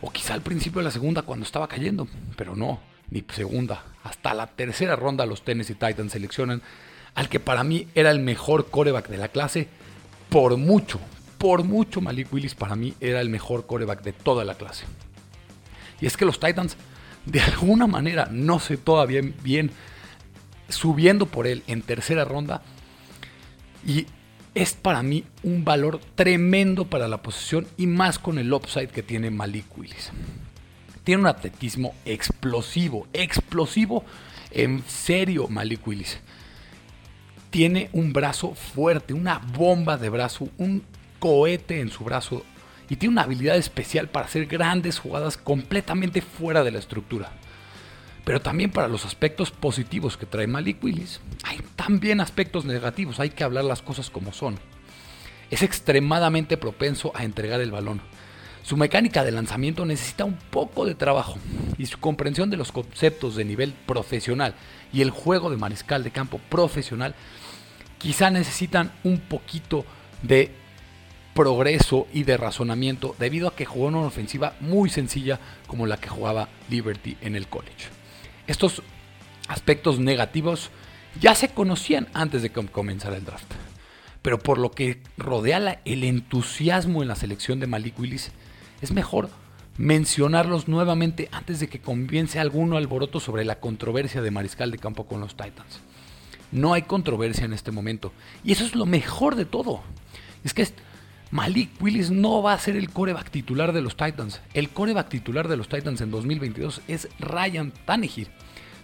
o 0.00 0.10
quizá 0.10 0.32
al 0.32 0.42
principio 0.42 0.78
de 0.78 0.84
la 0.84 0.90
segunda 0.90 1.22
cuando 1.22 1.44
estaba 1.44 1.68
cayendo, 1.68 2.08
pero 2.36 2.56
no, 2.56 2.80
ni 3.10 3.22
segunda. 3.34 3.84
Hasta 4.02 4.32
la 4.32 4.46
tercera 4.46 4.96
ronda 4.96 5.26
los 5.26 5.44
Tennessee 5.44 5.74
Titans 5.74 6.12
seleccionan 6.12 6.62
al 7.14 7.28
que 7.28 7.40
para 7.40 7.64
mí 7.64 7.88
era 7.94 8.10
el 8.10 8.20
mejor 8.20 8.70
coreback 8.70 9.08
de 9.08 9.18
la 9.18 9.28
clase, 9.28 9.68
por 10.28 10.56
mucho, 10.56 10.98
por 11.38 11.64
mucho 11.64 12.00
Malik 12.00 12.32
Willis 12.32 12.54
para 12.54 12.76
mí 12.76 12.94
era 13.00 13.20
el 13.20 13.28
mejor 13.28 13.66
coreback 13.66 14.02
de 14.02 14.12
toda 14.12 14.44
la 14.44 14.54
clase. 14.54 14.84
Y 16.00 16.06
es 16.06 16.16
que 16.16 16.24
los 16.24 16.40
Titans 16.40 16.76
de 17.26 17.40
alguna 17.40 17.86
manera, 17.86 18.28
no 18.30 18.58
sé 18.60 18.76
todavía 18.76 19.22
bien, 19.42 19.70
subiendo 20.68 21.26
por 21.26 21.46
él 21.46 21.62
en 21.66 21.82
tercera 21.82 22.24
ronda. 22.24 22.62
Y 23.86 24.06
es 24.54 24.74
para 24.74 25.02
mí 25.02 25.24
un 25.42 25.64
valor 25.64 26.00
tremendo 26.14 26.84
para 26.84 27.08
la 27.08 27.22
posición 27.22 27.66
y 27.76 27.86
más 27.86 28.18
con 28.18 28.38
el 28.38 28.52
upside 28.52 28.88
que 28.88 29.02
tiene 29.02 29.30
Malik 29.30 29.66
Willis. 29.76 30.10
Tiene 31.02 31.22
un 31.22 31.26
atletismo 31.26 31.94
explosivo, 32.04 33.06
explosivo 33.12 34.04
En 34.50 34.84
serio, 34.86 35.48
Malik 35.48 35.86
Willis. 35.86 36.20
Tiene 37.54 37.88
un 37.92 38.12
brazo 38.12 38.56
fuerte, 38.56 39.14
una 39.14 39.38
bomba 39.38 39.96
de 39.96 40.08
brazo, 40.08 40.48
un 40.58 40.82
cohete 41.20 41.78
en 41.78 41.88
su 41.88 42.02
brazo 42.02 42.42
y 42.90 42.96
tiene 42.96 43.12
una 43.12 43.22
habilidad 43.22 43.56
especial 43.56 44.08
para 44.08 44.26
hacer 44.26 44.46
grandes 44.46 44.98
jugadas 44.98 45.36
completamente 45.36 46.20
fuera 46.20 46.64
de 46.64 46.72
la 46.72 46.80
estructura. 46.80 47.30
Pero 48.24 48.40
también 48.40 48.72
para 48.72 48.88
los 48.88 49.04
aspectos 49.04 49.52
positivos 49.52 50.16
que 50.16 50.26
trae 50.26 50.48
Malik 50.48 50.82
Willis, 50.82 51.20
hay 51.44 51.60
también 51.76 52.20
aspectos 52.20 52.64
negativos, 52.64 53.20
hay 53.20 53.30
que 53.30 53.44
hablar 53.44 53.62
las 53.62 53.82
cosas 53.82 54.10
como 54.10 54.32
son. 54.32 54.58
Es 55.48 55.62
extremadamente 55.62 56.56
propenso 56.56 57.12
a 57.14 57.22
entregar 57.22 57.60
el 57.60 57.70
balón. 57.70 58.00
Su 58.64 58.76
mecánica 58.76 59.22
de 59.22 59.30
lanzamiento 59.30 59.84
necesita 59.84 60.24
un 60.24 60.38
poco 60.50 60.86
de 60.86 60.96
trabajo 60.96 61.36
y 61.78 61.86
su 61.86 62.00
comprensión 62.00 62.50
de 62.50 62.56
los 62.56 62.72
conceptos 62.72 63.36
de 63.36 63.44
nivel 63.44 63.74
profesional 63.86 64.54
y 64.92 65.02
el 65.02 65.10
juego 65.10 65.50
de 65.50 65.56
mariscal 65.56 66.02
de 66.02 66.10
campo 66.10 66.40
profesional 66.48 67.14
quizá 68.04 68.28
necesitan 68.28 68.92
un 69.02 69.18
poquito 69.18 69.86
de 70.20 70.50
progreso 71.32 72.06
y 72.12 72.24
de 72.24 72.36
razonamiento 72.36 73.16
debido 73.18 73.48
a 73.48 73.56
que 73.56 73.64
jugó 73.64 73.86
una 73.86 74.00
ofensiva 74.00 74.52
muy 74.60 74.90
sencilla 74.90 75.40
como 75.66 75.86
la 75.86 75.96
que 75.96 76.10
jugaba 76.10 76.50
Liberty 76.68 77.16
en 77.22 77.34
el 77.34 77.48
college. 77.48 77.88
Estos 78.46 78.82
aspectos 79.48 79.98
negativos 79.98 80.70
ya 81.18 81.34
se 81.34 81.48
conocían 81.48 82.08
antes 82.12 82.42
de 82.42 82.50
que 82.50 82.66
comenzara 82.66 83.16
el 83.16 83.24
draft, 83.24 83.50
pero 84.20 84.38
por 84.38 84.58
lo 84.58 84.70
que 84.70 85.02
rodea 85.16 85.80
el 85.86 86.04
entusiasmo 86.04 87.00
en 87.00 87.08
la 87.08 87.16
selección 87.16 87.58
de 87.58 87.68
Malik 87.68 87.98
Willis, 87.98 88.32
es 88.82 88.92
mejor 88.92 89.30
mencionarlos 89.78 90.68
nuevamente 90.68 91.30
antes 91.32 91.58
de 91.58 91.68
que 91.68 91.80
comience 91.80 92.38
alguno 92.38 92.76
alboroto 92.76 93.18
sobre 93.18 93.46
la 93.46 93.60
controversia 93.60 94.20
de 94.20 94.30
mariscal 94.30 94.70
de 94.70 94.78
campo 94.78 95.06
con 95.06 95.22
los 95.22 95.38
Titans. 95.38 95.80
No 96.54 96.72
hay 96.72 96.82
controversia 96.82 97.44
en 97.44 97.52
este 97.52 97.72
momento. 97.72 98.12
Y 98.44 98.52
eso 98.52 98.64
es 98.64 98.74
lo 98.74 98.86
mejor 98.86 99.34
de 99.34 99.44
todo. 99.44 99.82
Es 100.44 100.54
que 100.54 100.66
Malik 101.30 101.70
Willis 101.80 102.12
no 102.12 102.42
va 102.42 102.52
a 102.52 102.58
ser 102.60 102.76
el 102.76 102.90
coreback 102.90 103.28
titular 103.28 103.72
de 103.72 103.82
los 103.82 103.96
Titans. 103.96 104.40
El 104.54 104.70
coreback 104.70 105.08
titular 105.08 105.48
de 105.48 105.56
los 105.56 105.68
Titans 105.68 106.00
en 106.00 106.12
2022 106.12 106.80
es 106.86 107.08
Ryan 107.18 107.72
Tannehill. 107.84 108.28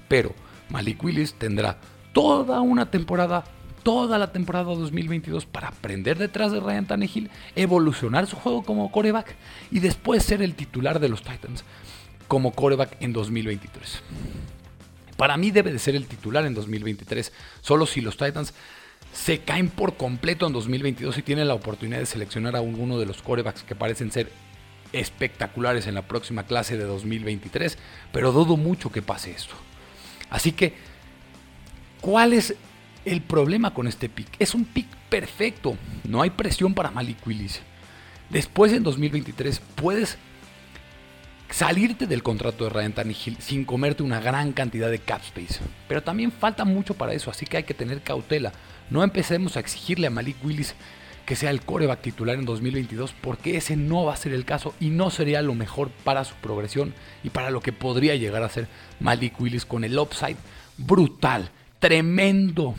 Pero 0.08 0.34
Malik 0.68 1.02
Willis 1.04 1.34
tendrá 1.34 1.78
toda 2.12 2.60
una 2.60 2.90
temporada, 2.90 3.44
toda 3.84 4.18
la 4.18 4.32
temporada 4.32 4.64
2022 4.64 5.46
para 5.46 5.68
aprender 5.68 6.18
detrás 6.18 6.50
de 6.50 6.58
Ryan 6.58 6.86
Tannehill, 6.86 7.30
evolucionar 7.54 8.26
su 8.26 8.34
juego 8.34 8.64
como 8.64 8.90
coreback 8.90 9.36
y 9.70 9.78
después 9.78 10.24
ser 10.24 10.42
el 10.42 10.56
titular 10.56 10.98
de 10.98 11.08
los 11.08 11.22
Titans 11.22 11.64
como 12.26 12.50
coreback 12.50 12.96
en 13.00 13.12
2023. 13.12 14.02
Para 15.20 15.36
mí 15.36 15.50
debe 15.50 15.70
de 15.70 15.78
ser 15.78 15.96
el 15.96 16.06
titular 16.06 16.46
en 16.46 16.54
2023, 16.54 17.30
solo 17.60 17.84
si 17.84 18.00
los 18.00 18.16
Titans 18.16 18.54
se 19.12 19.40
caen 19.40 19.68
por 19.68 19.98
completo 19.98 20.46
en 20.46 20.54
2022 20.54 21.18
y 21.18 21.20
tienen 21.20 21.46
la 21.46 21.52
oportunidad 21.52 21.98
de 21.98 22.06
seleccionar 22.06 22.56
a 22.56 22.62
uno 22.62 22.98
de 22.98 23.04
los 23.04 23.20
corebacks 23.20 23.62
que 23.62 23.74
parecen 23.74 24.10
ser 24.10 24.32
espectaculares 24.94 25.86
en 25.86 25.94
la 25.94 26.08
próxima 26.08 26.44
clase 26.44 26.78
de 26.78 26.84
2023, 26.84 27.76
pero 28.14 28.32
dudo 28.32 28.56
mucho 28.56 28.90
que 28.90 29.02
pase 29.02 29.32
esto. 29.32 29.54
Así 30.30 30.52
que, 30.52 30.72
¿cuál 32.00 32.32
es 32.32 32.54
el 33.04 33.20
problema 33.20 33.74
con 33.74 33.88
este 33.88 34.08
pick? 34.08 34.28
Es 34.38 34.54
un 34.54 34.64
pick 34.64 34.88
perfecto, 35.10 35.76
no 36.04 36.22
hay 36.22 36.30
presión 36.30 36.72
para 36.72 36.92
Malik 36.92 37.26
Willis. 37.26 37.60
Después 38.30 38.72
en 38.72 38.84
2023 38.84 39.60
puedes 39.74 40.16
salirte 41.50 42.06
del 42.06 42.22
contrato 42.22 42.64
de 42.64 42.70
Ryan 42.70 42.92
Tannehill 42.92 43.36
sin 43.40 43.64
comerte 43.64 44.02
una 44.02 44.20
gran 44.20 44.52
cantidad 44.52 44.90
de 44.90 44.98
cap 44.98 45.22
space. 45.22 45.60
Pero 45.88 46.02
también 46.02 46.32
falta 46.32 46.64
mucho 46.64 46.94
para 46.94 47.12
eso, 47.12 47.30
así 47.30 47.46
que 47.46 47.58
hay 47.58 47.62
que 47.64 47.74
tener 47.74 48.02
cautela. 48.02 48.52
No 48.88 49.02
empecemos 49.02 49.56
a 49.56 49.60
exigirle 49.60 50.06
a 50.06 50.10
Malik 50.10 50.44
Willis 50.44 50.74
que 51.26 51.36
sea 51.36 51.50
el 51.50 51.60
coreback 51.60 52.00
titular 52.00 52.36
en 52.36 52.44
2022 52.44 53.14
porque 53.20 53.56
ese 53.56 53.76
no 53.76 54.04
va 54.04 54.14
a 54.14 54.16
ser 54.16 54.32
el 54.32 54.44
caso 54.44 54.74
y 54.80 54.90
no 54.90 55.10
sería 55.10 55.42
lo 55.42 55.54
mejor 55.54 55.90
para 56.02 56.24
su 56.24 56.34
progresión 56.36 56.92
y 57.22 57.30
para 57.30 57.50
lo 57.50 57.60
que 57.60 57.72
podría 57.72 58.16
llegar 58.16 58.42
a 58.42 58.48
ser 58.48 58.66
Malik 58.98 59.40
Willis 59.40 59.64
con 59.64 59.84
el 59.84 59.96
upside 59.98 60.36
brutal, 60.76 61.50
tremendo. 61.78 62.74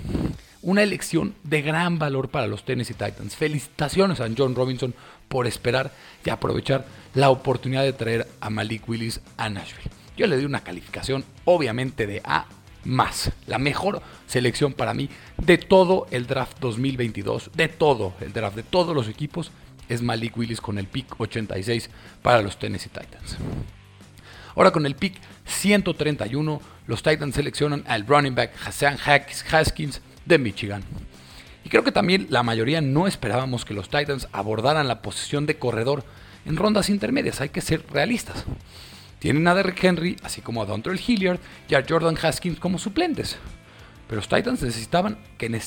Una 0.64 0.84
elección 0.84 1.34
de 1.44 1.64
gran 1.64 1.98
valor 1.98 2.30
para 2.30 2.46
los 2.46 2.64
Tennessee 2.64 2.94
Titans. 2.94 3.36
Felicitaciones 3.36 4.20
a 4.20 4.30
John 4.38 4.54
Robinson 4.54 4.94
por 5.28 5.48
esperar 5.48 5.92
y 6.24 6.30
aprovechar 6.30 6.86
la 7.16 7.32
oportunidad 7.32 7.82
de 7.82 7.94
traer 7.94 8.28
a 8.40 8.52
Malik 8.52 8.88
Willis 8.88 9.22
a 9.38 9.50
Nashville. 9.50 9.90
Yo 10.16 10.28
le 10.28 10.36
doy 10.36 10.46
una 10.46 10.64
calificación 10.64 11.26
obviamente 11.46 12.06
de 12.06 12.22
A 12.24 12.46
más. 12.84 13.32
La 13.48 13.58
mejor 13.58 14.04
selección 14.28 14.74
para 14.74 14.94
mí 14.94 15.10
de 15.38 15.58
todo 15.58 16.06
el 16.12 16.28
draft 16.28 16.60
2022, 16.60 17.50
de 17.56 17.68
todo 17.68 18.14
el 18.22 18.32
draft, 18.32 18.56
de 18.56 18.64
todos 18.64 18.96
los 18.96 19.08
equipos, 19.08 19.52
es 19.90 20.04
Malik 20.04 20.38
Willis 20.38 20.62
con 20.62 20.78
el 20.78 20.86
pick 20.86 21.20
86 21.20 21.90
para 22.22 22.44
los 22.44 22.60
Tennessee 22.60 22.90
Titans. 22.90 23.38
Ahora 24.56 24.70
con 24.70 24.86
el 24.86 24.96
pick 24.96 25.16
131, 25.46 26.62
los 26.86 27.02
Titans 27.02 27.34
seleccionan 27.34 27.84
al 27.88 28.06
running 28.06 28.36
back 28.36 28.52
Hassan 28.64 28.98
Haskins 29.04 30.02
de 30.26 30.38
Michigan. 30.38 30.84
Y 31.64 31.70
creo 31.70 31.84
que 31.84 31.92
también 31.92 32.28
la 32.30 32.44
mayoría 32.44 32.82
no 32.82 33.08
esperábamos 33.08 33.66
que 33.66 33.74
los 33.74 33.90
Titans 33.90 34.28
abordaran 34.32 34.88
la 34.88 35.02
posición 35.02 35.46
de 35.46 35.58
corredor 35.58 36.04
en 36.46 36.58
rondas 36.58 36.90
intermedias, 36.90 37.42
hay 37.42 37.50
que 37.50 37.62
ser 37.62 37.84
realistas. 37.92 38.46
Tienen 39.20 39.48
a 39.48 39.54
Derrick 39.54 39.84
Henry, 39.84 40.18
así 40.24 40.42
como 40.42 40.64
a 40.64 40.66
Dontrell 40.66 41.00
Hilliard 41.00 41.40
y 41.70 41.76
a 41.76 41.86
Jordan 41.88 42.18
Haskins 42.20 42.60
como 42.60 42.80
suplentes. 42.80 43.38
Pero 44.08 44.18
los 44.18 44.28
Titans 44.28 44.64
necesitaban 44.64 45.20
que 45.38 45.62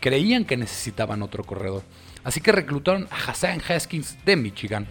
creían 0.00 0.46
que 0.46 0.56
necesitaban 0.56 1.22
otro 1.22 1.44
corredor. 1.44 1.82
Así 2.24 2.40
que 2.40 2.52
reclutaron 2.52 3.06
a 3.10 3.30
Hassan 3.30 3.60
Haskins 3.68 4.16
de 4.24 4.36
Michigan. 4.36 4.86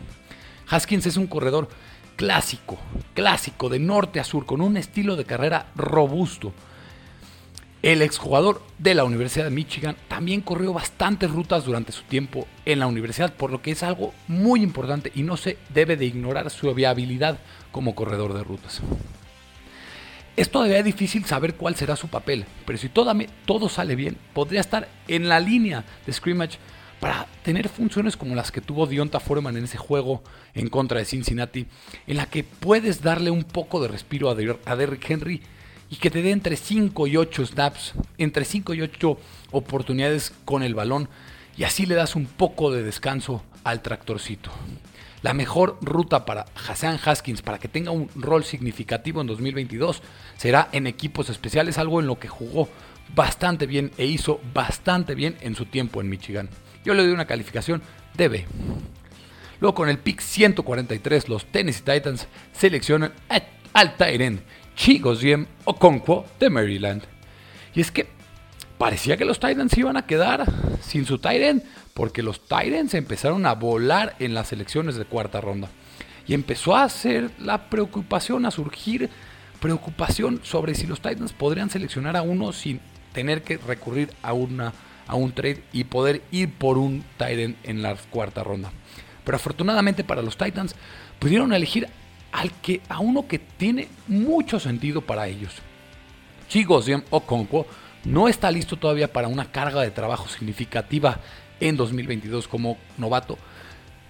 Haskins 0.69 1.07
es 1.07 1.17
un 1.17 1.27
corredor 1.27 1.67
clásico, 2.15 2.77
clásico 3.13 3.69
de 3.69 3.79
norte 3.79 4.19
a 4.19 4.23
sur, 4.23 4.45
con 4.45 4.61
un 4.61 4.77
estilo 4.77 5.15
de 5.15 5.25
carrera 5.25 5.71
robusto. 5.75 6.53
El 7.85 8.01
exjugador 8.01 8.63
de 8.79 8.95
la 8.95 9.03
Universidad 9.03 9.45
de 9.45 9.51
Michigan 9.51 9.95
también 10.07 10.41
corrió 10.41 10.73
bastantes 10.73 11.29
rutas 11.29 11.65
durante 11.65 11.91
su 11.91 12.01
tiempo 12.01 12.47
en 12.65 12.79
la 12.79 12.87
universidad, 12.87 13.35
por 13.35 13.51
lo 13.51 13.61
que 13.61 13.69
es 13.69 13.83
algo 13.83 14.11
muy 14.27 14.63
importante 14.63 15.11
y 15.13 15.21
no 15.21 15.37
se 15.37 15.59
debe 15.71 15.95
de 15.95 16.05
ignorar 16.05 16.49
su 16.49 16.73
viabilidad 16.73 17.37
como 17.71 17.93
corredor 17.93 18.33
de 18.33 18.43
rutas. 18.43 18.81
Es 20.35 20.49
todavía 20.49 20.81
difícil 20.81 21.25
saber 21.25 21.53
cuál 21.53 21.75
será 21.75 21.95
su 21.95 22.07
papel, 22.07 22.45
pero 22.65 22.79
si 22.79 22.89
todo, 22.89 23.15
todo 23.45 23.69
sale 23.69 23.95
bien, 23.95 24.17
podría 24.33 24.61
estar 24.61 24.89
en 25.07 25.29
la 25.29 25.39
línea 25.39 25.83
de 26.07 26.13
scrimmage 26.13 26.57
para 26.99 27.27
tener 27.43 27.69
funciones 27.69 28.17
como 28.17 28.33
las 28.33 28.51
que 28.51 28.61
tuvo 28.61 28.87
Dionta 28.87 29.19
Foreman 29.19 29.57
en 29.57 29.65
ese 29.65 29.77
juego 29.77 30.23
en 30.55 30.69
contra 30.69 30.97
de 30.97 31.05
Cincinnati, 31.05 31.67
en 32.07 32.17
la 32.17 32.25
que 32.25 32.43
puedes 32.43 33.03
darle 33.03 33.29
un 33.29 33.43
poco 33.43 33.79
de 33.79 33.89
respiro 33.89 34.31
a, 34.31 34.35
Derrick 34.75 35.07
Henry 35.07 35.43
y 35.95 35.97
que 35.97 36.11
te 36.11 36.21
dé 36.21 36.31
entre 36.31 36.57
5 36.57 37.07
y 37.07 37.15
8 37.15 37.45
snaps, 37.45 37.93
entre 38.17 38.43
5 38.43 38.73
y 38.73 38.81
8 38.81 39.17
oportunidades 39.51 40.33
con 40.43 40.61
el 40.61 40.75
balón, 40.75 41.07
y 41.55 41.63
así 41.63 41.85
le 41.85 41.95
das 41.95 42.17
un 42.17 42.25
poco 42.25 42.69
de 42.69 42.83
descanso 42.83 43.43
al 43.63 43.81
tractorcito. 43.81 44.51
La 45.21 45.33
mejor 45.33 45.77
ruta 45.81 46.25
para 46.25 46.47
Hassan 46.67 46.99
Haskins 47.01 47.41
para 47.41 47.59
que 47.59 47.69
tenga 47.69 47.91
un 47.91 48.09
rol 48.13 48.43
significativo 48.43 49.21
en 49.21 49.27
2022 49.27 50.01
será 50.35 50.67
en 50.73 50.85
equipos 50.85 51.29
especiales, 51.29 51.77
algo 51.77 52.01
en 52.01 52.07
lo 52.07 52.19
que 52.19 52.27
jugó 52.27 52.67
bastante 53.15 53.65
bien 53.65 53.91
e 53.97 54.05
hizo 54.05 54.41
bastante 54.53 55.15
bien 55.15 55.37
en 55.39 55.55
su 55.55 55.65
tiempo 55.65 56.01
en 56.01 56.09
Michigan. 56.09 56.49
Yo 56.83 56.93
le 56.93 57.03
doy 57.03 57.13
una 57.13 57.25
calificación 57.25 57.81
de 58.15 58.27
B. 58.27 58.45
Luego 59.61 59.75
con 59.75 59.87
el 59.87 59.97
pick 59.97 60.19
143 60.19 61.29
los 61.29 61.45
Tennessee 61.45 61.83
Titans 61.85 62.27
seleccionan 62.51 63.13
al 63.73 63.95
Tyrant 63.95 64.41
Chigoziem 64.75 65.47
Okonkwo 65.65 66.25
de 66.39 66.49
Maryland. 66.49 67.03
Y 67.73 67.81
es 67.81 67.91
que 67.91 68.07
parecía 68.77 69.17
que 69.17 69.25
los 69.25 69.39
Titans 69.39 69.77
iban 69.77 69.97
a 69.97 70.05
quedar 70.05 70.45
sin 70.81 71.05
su 71.05 71.17
Tyrant 71.17 71.63
porque 71.93 72.23
los 72.23 72.41
Titans 72.41 72.93
empezaron 72.93 73.45
a 73.45 73.53
volar 73.53 74.15
en 74.19 74.33
las 74.33 74.51
elecciones 74.51 74.95
de 74.95 75.05
cuarta 75.05 75.41
ronda. 75.41 75.69
Y 76.27 76.33
empezó 76.33 76.75
a 76.75 76.83
hacer 76.83 77.31
la 77.39 77.69
preocupación, 77.69 78.45
a 78.45 78.51
surgir 78.51 79.09
preocupación 79.59 80.41
sobre 80.43 80.75
si 80.75 80.87
los 80.87 81.01
Titans 81.01 81.33
podrían 81.33 81.69
seleccionar 81.69 82.17
a 82.17 82.21
uno 82.21 82.51
sin 82.51 82.81
tener 83.13 83.43
que 83.43 83.57
recurrir 83.57 84.09
a, 84.21 84.33
una, 84.33 84.73
a 85.07 85.15
un 85.15 85.31
trade 85.31 85.63
y 85.71 85.85
poder 85.85 86.21
ir 86.31 86.51
por 86.53 86.77
un 86.77 87.03
Titan 87.17 87.55
en 87.63 87.81
la 87.81 87.95
cuarta 87.95 88.43
ronda. 88.43 88.71
Pero 89.23 89.37
afortunadamente 89.37 90.03
para 90.03 90.21
los 90.21 90.37
Titans 90.37 90.75
pudieron 91.19 91.53
elegir 91.53 91.87
al 92.35 92.51
que, 92.51 92.81
a 92.89 92.99
uno 92.99 93.27
que 93.27 93.39
tiene 93.39 93.87
mucho 94.07 94.59
sentido 94.59 94.99
para 95.01 95.27
ellos. 95.27 95.53
Chigoziem 96.49 97.03
Okonkwo 97.09 97.65
no 98.03 98.27
está 98.27 98.51
listo 98.51 98.75
todavía 98.75 99.11
para 99.11 99.29
una 99.29 99.51
carga 99.51 99.81
de 99.81 99.89
trabajo 99.89 100.27
significativa 100.27 101.19
en 101.61 101.77
2022 101.77 102.49
como 102.49 102.77
novato, 102.97 103.37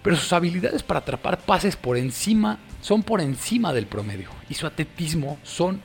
pero 0.01 0.15
sus 0.15 0.33
habilidades 0.33 0.81
para 0.81 1.01
atrapar 1.01 1.37
pases 1.37 1.75
por 1.75 1.97
encima 1.97 2.57
son 2.81 3.03
por 3.03 3.21
encima 3.21 3.73
del 3.73 3.85
promedio 3.85 4.29
y 4.49 4.55
su 4.55 4.65
atletismo 4.65 5.37
son 5.43 5.81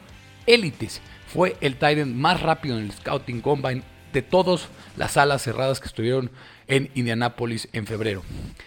élites. 0.47 1.03
fue 1.27 1.57
el 1.61 1.75
Titan 1.75 2.17
más 2.17 2.41
rápido 2.41 2.79
en 2.79 2.87
el 2.87 2.93
Scouting 2.93 3.43
Combine 3.43 3.83
de 4.15 4.23
todas 4.23 4.69
las 4.97 5.19
alas 5.19 5.43
cerradas 5.43 5.79
que 5.79 5.87
estuvieron 5.87 6.31
en 6.67 6.91
Indianápolis 6.95 7.69
en 7.73 7.87
febrero. 7.87 8.23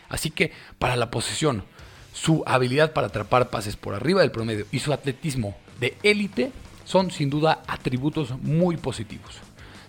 Así 0.10 0.30
que 0.30 0.52
para 0.78 0.96
la 0.96 1.10
posición, 1.12 1.66
su 2.14 2.44
habilidad 2.46 2.94
para 2.94 3.08
atrapar 3.08 3.50
pases 3.50 3.76
por 3.76 3.96
arriba 3.96 4.22
del 4.22 4.32
promedio 4.32 4.66
y 4.72 4.80
su 4.80 4.94
atletismo 4.94 5.56
de 5.80 5.98
élite 6.04 6.52
son 6.86 7.12
sin 7.12 7.30
duda 7.30 7.64
atributos 7.68 8.40
muy 8.42 8.78
positivos. 8.78 9.40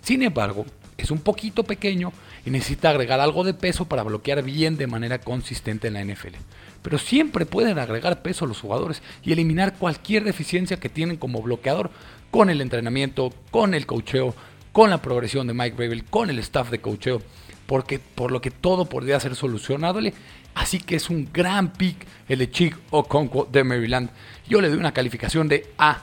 Sin 0.01 0.21
embargo, 0.23 0.65
es 0.97 1.11
un 1.11 1.19
poquito 1.19 1.63
pequeño 1.63 2.11
y 2.45 2.49
necesita 2.49 2.89
agregar 2.89 3.19
algo 3.19 3.43
de 3.43 3.53
peso 3.53 3.85
para 3.85 4.03
bloquear 4.03 4.43
bien 4.43 4.77
de 4.77 4.87
manera 4.87 5.19
consistente 5.19 5.87
en 5.87 5.93
la 5.95 6.03
NFL. 6.03 6.35
Pero 6.81 6.97
siempre 6.97 7.45
pueden 7.45 7.79
agregar 7.79 8.21
peso 8.21 8.45
a 8.45 8.47
los 8.47 8.61
jugadores 8.61 9.01
y 9.23 9.31
eliminar 9.31 9.75
cualquier 9.77 10.23
deficiencia 10.23 10.77
que 10.77 10.89
tienen 10.89 11.17
como 11.17 11.41
bloqueador 11.41 11.91
con 12.31 12.49
el 12.49 12.61
entrenamiento, 12.61 13.33
con 13.51 13.73
el 13.73 13.85
cocheo, 13.85 14.35
con 14.71 14.89
la 14.89 15.01
progresión 15.01 15.47
de 15.47 15.53
Mike 15.53 15.75
Bravel, 15.75 16.05
con 16.05 16.29
el 16.29 16.39
staff 16.39 16.69
de 16.69 16.81
cocheo, 16.81 17.21
porque 17.65 17.99
por 17.99 18.31
lo 18.31 18.41
que 18.41 18.51
todo 18.51 18.85
podría 18.85 19.19
ser 19.19 19.35
solucionable. 19.35 20.13
Así 20.55 20.79
que 20.79 20.95
es 20.95 21.09
un 21.09 21.29
gran 21.31 21.73
pick 21.73 22.07
el 22.27 22.39
de 22.39 22.49
Chick 22.49 22.77
Okonkwo 22.89 23.45
de 23.51 23.63
Maryland. 23.63 24.09
Yo 24.47 24.61
le 24.61 24.69
doy 24.69 24.77
una 24.77 24.93
calificación 24.93 25.47
de 25.47 25.71
A- 25.77 26.01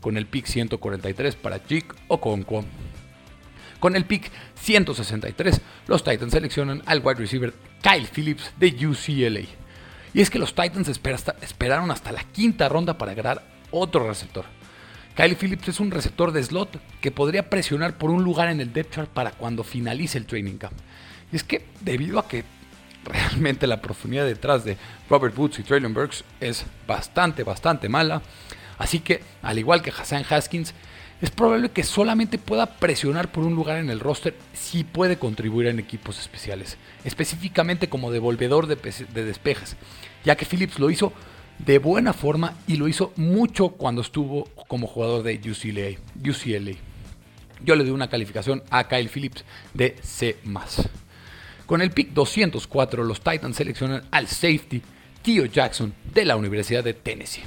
con 0.00 0.16
el 0.16 0.26
pick 0.26 0.46
143 0.46 1.34
para 1.36 1.64
Chick 1.66 1.92
Okonkwo. 2.08 2.64
Con 3.80 3.96
el 3.96 4.04
pick 4.04 4.30
163, 4.54 5.60
los 5.88 6.04
Titans 6.04 6.32
seleccionan 6.32 6.82
al 6.86 7.00
wide 7.00 7.16
receiver 7.18 7.52
Kyle 7.82 8.06
Phillips 8.06 8.52
de 8.58 8.68
UCLA. 8.86 9.40
Y 10.14 10.20
es 10.20 10.30
que 10.30 10.38
los 10.38 10.54
Titans 10.54 10.88
esperaron 10.88 11.90
hasta 11.90 12.12
la 12.12 12.22
quinta 12.22 12.68
ronda 12.68 12.96
para 12.96 13.12
agarrar 13.12 13.42
otro 13.70 14.06
receptor. 14.06 14.44
Kyle 15.16 15.36
Phillips 15.36 15.68
es 15.68 15.80
un 15.80 15.90
receptor 15.90 16.32
de 16.32 16.42
slot 16.42 16.80
que 17.00 17.10
podría 17.10 17.50
presionar 17.50 17.98
por 17.98 18.10
un 18.10 18.22
lugar 18.24 18.48
en 18.48 18.60
el 18.60 18.72
depth 18.72 18.94
chart 18.94 19.10
para 19.10 19.32
cuando 19.32 19.64
finalice 19.64 20.18
el 20.18 20.26
training 20.26 20.58
camp. 20.58 20.74
Y 21.32 21.36
es 21.36 21.44
que 21.44 21.66
debido 21.80 22.18
a 22.18 22.28
que 22.28 22.44
realmente 23.04 23.66
la 23.66 23.80
profundidad 23.80 24.26
detrás 24.26 24.64
de 24.64 24.76
Robert 25.08 25.36
Woods 25.36 25.58
y 25.58 25.62
Traylon 25.62 25.94
Burks 25.94 26.24
es 26.40 26.64
bastante, 26.86 27.42
bastante 27.42 27.88
mala, 27.88 28.22
así 28.78 29.00
que 29.00 29.22
al 29.42 29.58
igual 29.58 29.82
que 29.82 29.90
Hassan 29.90 30.24
Haskins, 30.28 30.74
es 31.20 31.30
probable 31.30 31.70
que 31.70 31.84
solamente 31.84 32.38
pueda 32.38 32.66
presionar 32.66 33.30
por 33.32 33.44
un 33.44 33.54
lugar 33.54 33.78
en 33.78 33.88
el 33.88 34.00
roster 34.00 34.34
si 34.52 34.84
puede 34.84 35.16
contribuir 35.16 35.68
en 35.68 35.78
equipos 35.78 36.18
especiales, 36.18 36.76
específicamente 37.04 37.88
como 37.88 38.10
devolvedor 38.10 38.66
de, 38.66 38.76
de 38.76 39.24
despejes, 39.24 39.76
ya 40.24 40.36
que 40.36 40.44
Phillips 40.44 40.78
lo 40.78 40.90
hizo 40.90 41.12
de 41.58 41.78
buena 41.78 42.12
forma 42.12 42.54
y 42.66 42.76
lo 42.76 42.88
hizo 42.88 43.12
mucho 43.16 43.70
cuando 43.70 44.02
estuvo 44.02 44.48
como 44.68 44.86
jugador 44.86 45.22
de 45.22 45.34
UCLA. 45.36 45.98
UCLA. 46.28 46.76
Yo 47.64 47.76
le 47.76 47.84
doy 47.84 47.92
una 47.92 48.10
calificación 48.10 48.62
a 48.70 48.88
Kyle 48.88 49.08
Phillips 49.08 49.44
de 49.72 49.96
C. 50.02 50.36
Con 51.66 51.80
el 51.80 51.90
pick 51.90 52.12
204, 52.12 53.04
los 53.04 53.20
Titans 53.20 53.56
seleccionan 53.56 54.02
al 54.10 54.28
safety 54.28 54.82
Theo 55.22 55.46
Jackson 55.46 55.94
de 56.12 56.26
la 56.26 56.36
Universidad 56.36 56.84
de 56.84 56.92
Tennessee. 56.92 57.42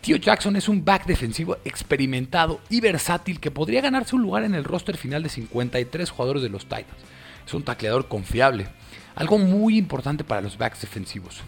Theo 0.00 0.16
Jackson 0.16 0.56
es 0.56 0.68
un 0.68 0.84
back 0.84 1.06
defensivo 1.06 1.56
experimentado 1.64 2.60
y 2.68 2.80
versátil 2.80 3.38
que 3.38 3.52
podría 3.52 3.80
ganarse 3.80 4.16
un 4.16 4.22
lugar 4.22 4.42
en 4.42 4.54
el 4.54 4.64
roster 4.64 4.96
final 4.96 5.22
de 5.22 5.28
53 5.28 6.10
jugadores 6.10 6.42
de 6.42 6.48
los 6.48 6.64
Titans. 6.64 6.98
Es 7.46 7.54
un 7.54 7.62
tacleador 7.62 8.08
confiable, 8.08 8.66
algo 9.14 9.38
muy 9.38 9.78
importante 9.78 10.24
para 10.24 10.40
los 10.40 10.58
backs 10.58 10.80
defensivos. 10.80 11.42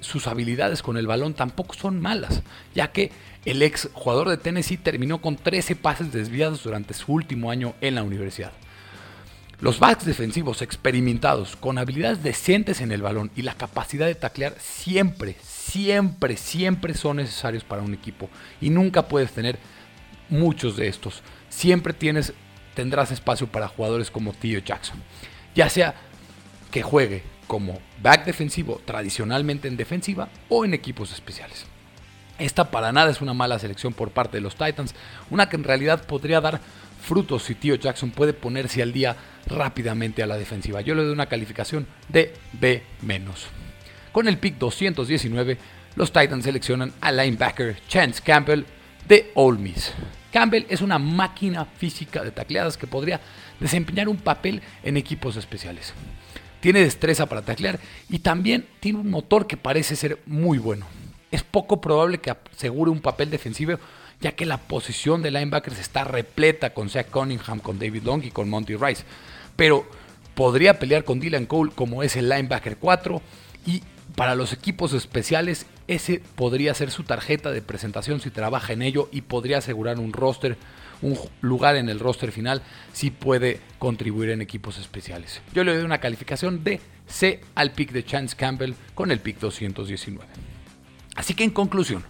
Sus 0.00 0.28
habilidades 0.28 0.82
con 0.82 0.96
el 0.96 1.08
balón 1.08 1.34
tampoco 1.34 1.74
son 1.74 2.00
malas, 2.00 2.42
ya 2.74 2.92
que 2.92 3.10
el 3.44 3.62
ex 3.62 3.88
jugador 3.92 4.28
de 4.28 4.36
Tennessee 4.36 4.76
terminó 4.76 5.20
con 5.20 5.36
13 5.36 5.74
pases 5.74 6.12
desviados 6.12 6.62
durante 6.62 6.94
su 6.94 7.12
último 7.12 7.50
año 7.50 7.74
en 7.80 7.96
la 7.96 8.04
universidad. 8.04 8.52
Los 9.60 9.78
backs 9.78 10.06
defensivos 10.06 10.62
experimentados, 10.62 11.54
con 11.54 11.76
habilidades 11.76 12.22
decentes 12.22 12.80
en 12.80 12.92
el 12.92 13.02
balón 13.02 13.30
y 13.36 13.42
la 13.42 13.54
capacidad 13.54 14.06
de 14.06 14.14
taclear 14.14 14.54
siempre, 14.58 15.36
siempre, 15.42 16.38
siempre 16.38 16.94
son 16.94 17.18
necesarios 17.18 17.62
para 17.62 17.82
un 17.82 17.92
equipo. 17.92 18.30
Y 18.62 18.70
nunca 18.70 19.06
puedes 19.06 19.32
tener 19.32 19.58
muchos 20.30 20.76
de 20.76 20.88
estos. 20.88 21.22
Siempre 21.50 21.92
tienes, 21.92 22.32
tendrás 22.74 23.10
espacio 23.10 23.48
para 23.48 23.68
jugadores 23.68 24.10
como 24.10 24.32
Theo 24.32 24.60
Jackson. 24.60 24.96
Ya 25.54 25.68
sea 25.68 25.94
que 26.70 26.82
juegue 26.82 27.22
como 27.46 27.80
back 28.02 28.24
defensivo 28.24 28.80
tradicionalmente 28.86 29.68
en 29.68 29.76
defensiva 29.76 30.30
o 30.48 30.64
en 30.64 30.72
equipos 30.72 31.12
especiales. 31.12 31.66
Esta 32.38 32.70
para 32.70 32.92
nada 32.92 33.10
es 33.10 33.20
una 33.20 33.34
mala 33.34 33.58
selección 33.58 33.92
por 33.92 34.12
parte 34.12 34.38
de 34.38 34.40
los 34.40 34.56
Titans, 34.56 34.94
una 35.28 35.50
que 35.50 35.56
en 35.56 35.64
realidad 35.64 36.06
podría 36.06 36.40
dar 36.40 36.62
frutos 37.00 37.42
si 37.42 37.54
Tío 37.54 37.74
Jackson 37.74 38.10
puede 38.10 38.32
ponerse 38.32 38.82
al 38.82 38.92
día 38.92 39.16
rápidamente 39.46 40.22
a 40.22 40.26
la 40.26 40.36
defensiva. 40.36 40.80
Yo 40.80 40.94
le 40.94 41.02
doy 41.02 41.12
una 41.12 41.26
calificación 41.26 41.86
de 42.08 42.34
B-. 42.52 42.82
Con 44.12 44.28
el 44.28 44.38
pick 44.38 44.58
219, 44.58 45.58
los 45.96 46.12
Titans 46.12 46.44
seleccionan 46.44 46.92
al 47.00 47.16
linebacker 47.16 47.76
Chance 47.88 48.22
Campbell 48.24 48.64
de 49.08 49.30
Ole 49.34 49.58
Miss. 49.58 49.92
Campbell 50.32 50.66
es 50.68 50.80
una 50.80 50.98
máquina 50.98 51.64
física 51.64 52.22
de 52.22 52.30
tacleadas 52.30 52.76
que 52.76 52.86
podría 52.86 53.20
desempeñar 53.58 54.08
un 54.08 54.16
papel 54.16 54.62
en 54.82 54.96
equipos 54.96 55.36
especiales. 55.36 55.92
Tiene 56.60 56.80
destreza 56.80 57.26
para 57.26 57.42
taclear 57.42 57.80
y 58.08 58.20
también 58.20 58.66
tiene 58.80 58.98
un 58.98 59.10
motor 59.10 59.46
que 59.46 59.56
parece 59.56 59.96
ser 59.96 60.20
muy 60.26 60.58
bueno. 60.58 60.86
Es 61.30 61.42
poco 61.42 61.80
probable 61.80 62.18
que 62.18 62.30
asegure 62.52 62.90
un 62.90 63.00
papel 63.00 63.30
defensivo 63.30 63.78
ya 64.20 64.32
que 64.32 64.46
la 64.46 64.58
posición 64.58 65.22
de 65.22 65.30
linebackers 65.30 65.78
está 65.78 66.04
repleta 66.04 66.74
con 66.74 66.90
Zach 66.90 67.10
Cunningham, 67.10 67.60
con 67.60 67.78
David 67.78 68.04
Long 68.04 68.24
y 68.24 68.30
con 68.30 68.50
Monty 68.50 68.76
Rice. 68.76 69.04
Pero 69.56 69.86
podría 70.34 70.78
pelear 70.78 71.04
con 71.04 71.20
Dylan 71.20 71.46
Cole 71.46 71.72
como 71.74 72.02
es 72.02 72.16
el 72.16 72.28
linebacker 72.28 72.76
4 72.76 73.20
y 73.66 73.82
para 74.14 74.34
los 74.34 74.52
equipos 74.52 74.92
especiales 74.92 75.66
ese 75.86 76.22
podría 76.34 76.74
ser 76.74 76.90
su 76.90 77.04
tarjeta 77.04 77.50
de 77.50 77.62
presentación 77.62 78.20
si 78.20 78.30
trabaja 78.30 78.72
en 78.72 78.82
ello 78.82 79.08
y 79.12 79.22
podría 79.22 79.58
asegurar 79.58 79.98
un 79.98 80.12
roster, 80.12 80.56
un 81.02 81.18
lugar 81.40 81.76
en 81.76 81.88
el 81.88 81.98
roster 81.98 82.32
final 82.32 82.62
si 82.92 83.10
puede 83.10 83.60
contribuir 83.78 84.30
en 84.30 84.40
equipos 84.40 84.78
especiales. 84.78 85.40
Yo 85.54 85.64
le 85.64 85.74
doy 85.74 85.84
una 85.84 85.98
calificación 85.98 86.62
de 86.64 86.80
C 87.06 87.40
al 87.54 87.72
pick 87.72 87.92
de 87.92 88.04
Chance 88.04 88.36
Campbell 88.36 88.74
con 88.94 89.10
el 89.10 89.20
pick 89.20 89.38
219. 89.38 90.26
Así 91.16 91.34
que 91.34 91.44
en 91.44 91.50
conclusión, 91.50 92.04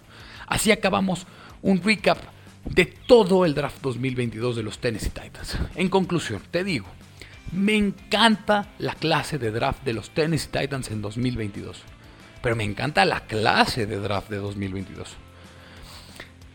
así 0.47 0.71
acabamos 0.71 1.25
un 1.61 1.81
recap 1.81 2.17
de 2.65 2.85
todo 2.85 3.45
el 3.45 3.53
draft 3.53 3.81
2022 3.81 4.55
de 4.55 4.63
los 4.63 4.79
Tennessee 4.79 5.09
Titans. 5.09 5.57
En 5.75 5.89
conclusión, 5.89 6.41
te 6.51 6.63
digo, 6.63 6.87
me 7.51 7.75
encanta 7.75 8.69
la 8.79 8.93
clase 8.93 9.37
de 9.37 9.51
draft 9.51 9.83
de 9.83 9.93
los 9.93 10.11
Tennessee 10.11 10.49
Titans 10.51 10.91
en 10.91 11.01
2022. 11.01 11.83
Pero 12.41 12.55
me 12.55 12.63
encanta 12.63 13.05
la 13.05 13.21
clase 13.21 13.85
de 13.85 13.97
draft 13.97 14.29
de 14.29 14.37
2022. 14.37 15.15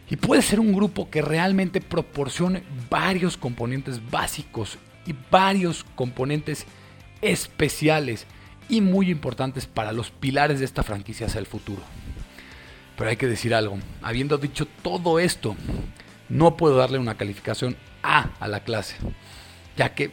Y 0.09 0.17
puede 0.17 0.43
ser 0.43 0.61
un 0.61 0.73
grupo 0.73 1.11
que 1.11 1.23
realmente 1.23 1.81
proporcione 1.81 2.63
varios 2.89 3.37
componentes 3.37 4.01
básicos 4.11 4.79
y 5.05 5.15
varios 5.31 5.85
componentes 5.95 6.67
especiales 7.23 8.27
y 8.69 8.81
muy 8.81 9.11
importantes 9.11 9.67
para 9.67 9.93
los 9.93 10.11
pilares 10.11 10.59
de 10.61 10.65
esta 10.65 10.83
franquicia 10.83 11.27
hacia 11.27 11.41
el 11.41 11.47
futuro. 11.47 11.83
Pero 12.97 13.11
hay 13.11 13.17
que 13.17 13.27
decir 13.27 13.55
algo, 13.55 13.79
habiendo 14.03 14.39
dicho 14.39 14.67
todo 14.83 15.19
esto, 15.19 15.57
no 16.29 16.57
puedo 16.57 16.77
darle 16.77 16.99
una 16.99 17.17
calificación 17.17 17.77
A 18.03 18.31
a 18.41 18.49
la 18.49 18.61
clase, 18.61 18.97
ya 19.77 19.95
que 19.95 20.11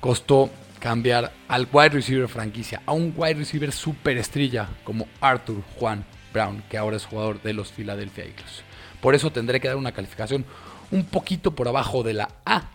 costó 0.00 0.50
cambiar 0.78 1.32
al 1.48 1.66
wide 1.72 1.90
receiver 1.90 2.28
franquicia 2.28 2.82
a 2.86 2.92
un 2.92 3.12
wide 3.16 3.34
receiver 3.34 3.72
superestrella 3.72 4.68
como 4.84 5.08
Arthur 5.20 5.62
Juan 5.76 6.04
Brown, 6.32 6.62
que 6.70 6.78
ahora 6.78 6.96
es 6.96 7.06
jugador 7.06 7.42
de 7.42 7.52
los 7.52 7.72
Philadelphia 7.72 8.24
Eagles. 8.24 8.62
Por 9.00 9.14
eso 9.14 9.32
tendré 9.32 9.60
que 9.60 9.68
dar 9.68 9.76
una 9.76 9.92
calificación 9.92 10.44
un 10.90 11.04
poquito 11.04 11.54
por 11.54 11.68
abajo 11.68 12.02
de 12.02 12.14
la 12.14 12.28
A. 12.44 12.70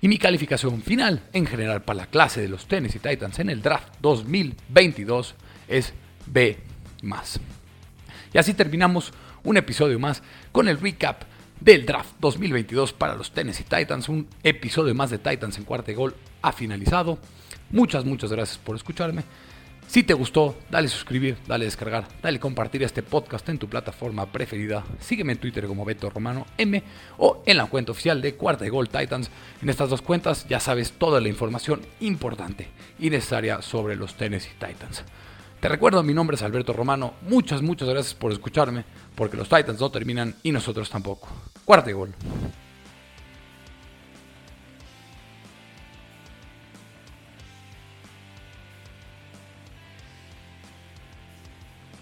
Y 0.00 0.08
mi 0.08 0.18
calificación 0.18 0.82
final 0.82 1.22
en 1.32 1.46
general 1.46 1.82
para 1.82 1.98
la 1.98 2.06
clase 2.06 2.40
de 2.40 2.48
los 2.48 2.66
Tennessee 2.66 2.98
Titans 2.98 3.38
en 3.38 3.50
el 3.50 3.62
draft 3.62 3.94
2022 4.00 5.34
es 5.68 5.94
B. 6.26 6.58
Y 8.32 8.38
así 8.38 8.54
terminamos 8.54 9.12
un 9.44 9.56
episodio 9.56 9.98
más 9.98 10.22
con 10.52 10.68
el 10.68 10.78
recap 10.78 11.22
del 11.60 11.86
draft 11.86 12.14
2022 12.20 12.92
para 12.92 13.14
los 13.14 13.32
Tennessee 13.32 13.64
Titans. 13.64 14.08
Un 14.08 14.28
episodio 14.42 14.94
más 14.94 15.10
de 15.10 15.18
Titans 15.18 15.58
en 15.58 15.64
cuarto 15.64 15.92
gol 15.94 16.14
ha 16.42 16.52
finalizado. 16.52 17.18
Muchas, 17.70 18.04
muchas 18.04 18.30
gracias 18.30 18.58
por 18.58 18.76
escucharme. 18.76 19.24
Si 19.88 20.02
te 20.02 20.14
gustó, 20.14 20.56
dale 20.68 20.88
suscribir, 20.88 21.36
dale 21.46 21.64
descargar, 21.64 22.08
dale 22.20 22.40
compartir 22.40 22.82
este 22.82 23.04
podcast 23.04 23.48
en 23.48 23.58
tu 23.58 23.68
plataforma 23.68 24.26
preferida. 24.26 24.84
Sígueme 24.98 25.34
en 25.34 25.38
Twitter 25.38 25.66
como 25.66 25.84
Beto 25.84 26.10
Romano 26.10 26.44
M 26.58 26.82
o 27.18 27.42
en 27.46 27.56
la 27.56 27.66
cuenta 27.66 27.92
oficial 27.92 28.20
de 28.20 28.34
Cuarta 28.34 28.64
de 28.64 28.70
Gol 28.70 28.88
Titans. 28.88 29.30
En 29.62 29.70
estas 29.70 29.88
dos 29.88 30.02
cuentas 30.02 30.46
ya 30.48 30.58
sabes 30.58 30.92
toda 30.92 31.20
la 31.20 31.28
información 31.28 31.82
importante 32.00 32.68
y 32.98 33.10
necesaria 33.10 33.62
sobre 33.62 33.94
los 33.94 34.14
Tennessee 34.14 34.54
Titans. 34.58 35.04
Te 35.60 35.68
recuerdo, 35.68 36.02
mi 36.02 36.12
nombre 36.12 36.36
es 36.36 36.42
Alberto 36.42 36.72
Romano. 36.72 37.14
Muchas, 37.22 37.62
muchas 37.62 37.88
gracias 37.88 38.14
por 38.14 38.30
escucharme, 38.30 38.84
porque 39.14 39.36
los 39.36 39.48
Titans 39.48 39.80
no 39.80 39.90
terminan 39.90 40.34
y 40.42 40.52
nosotros 40.52 40.90
tampoco. 40.90 41.28
Cuarto 41.64 41.96
gol. 41.96 42.14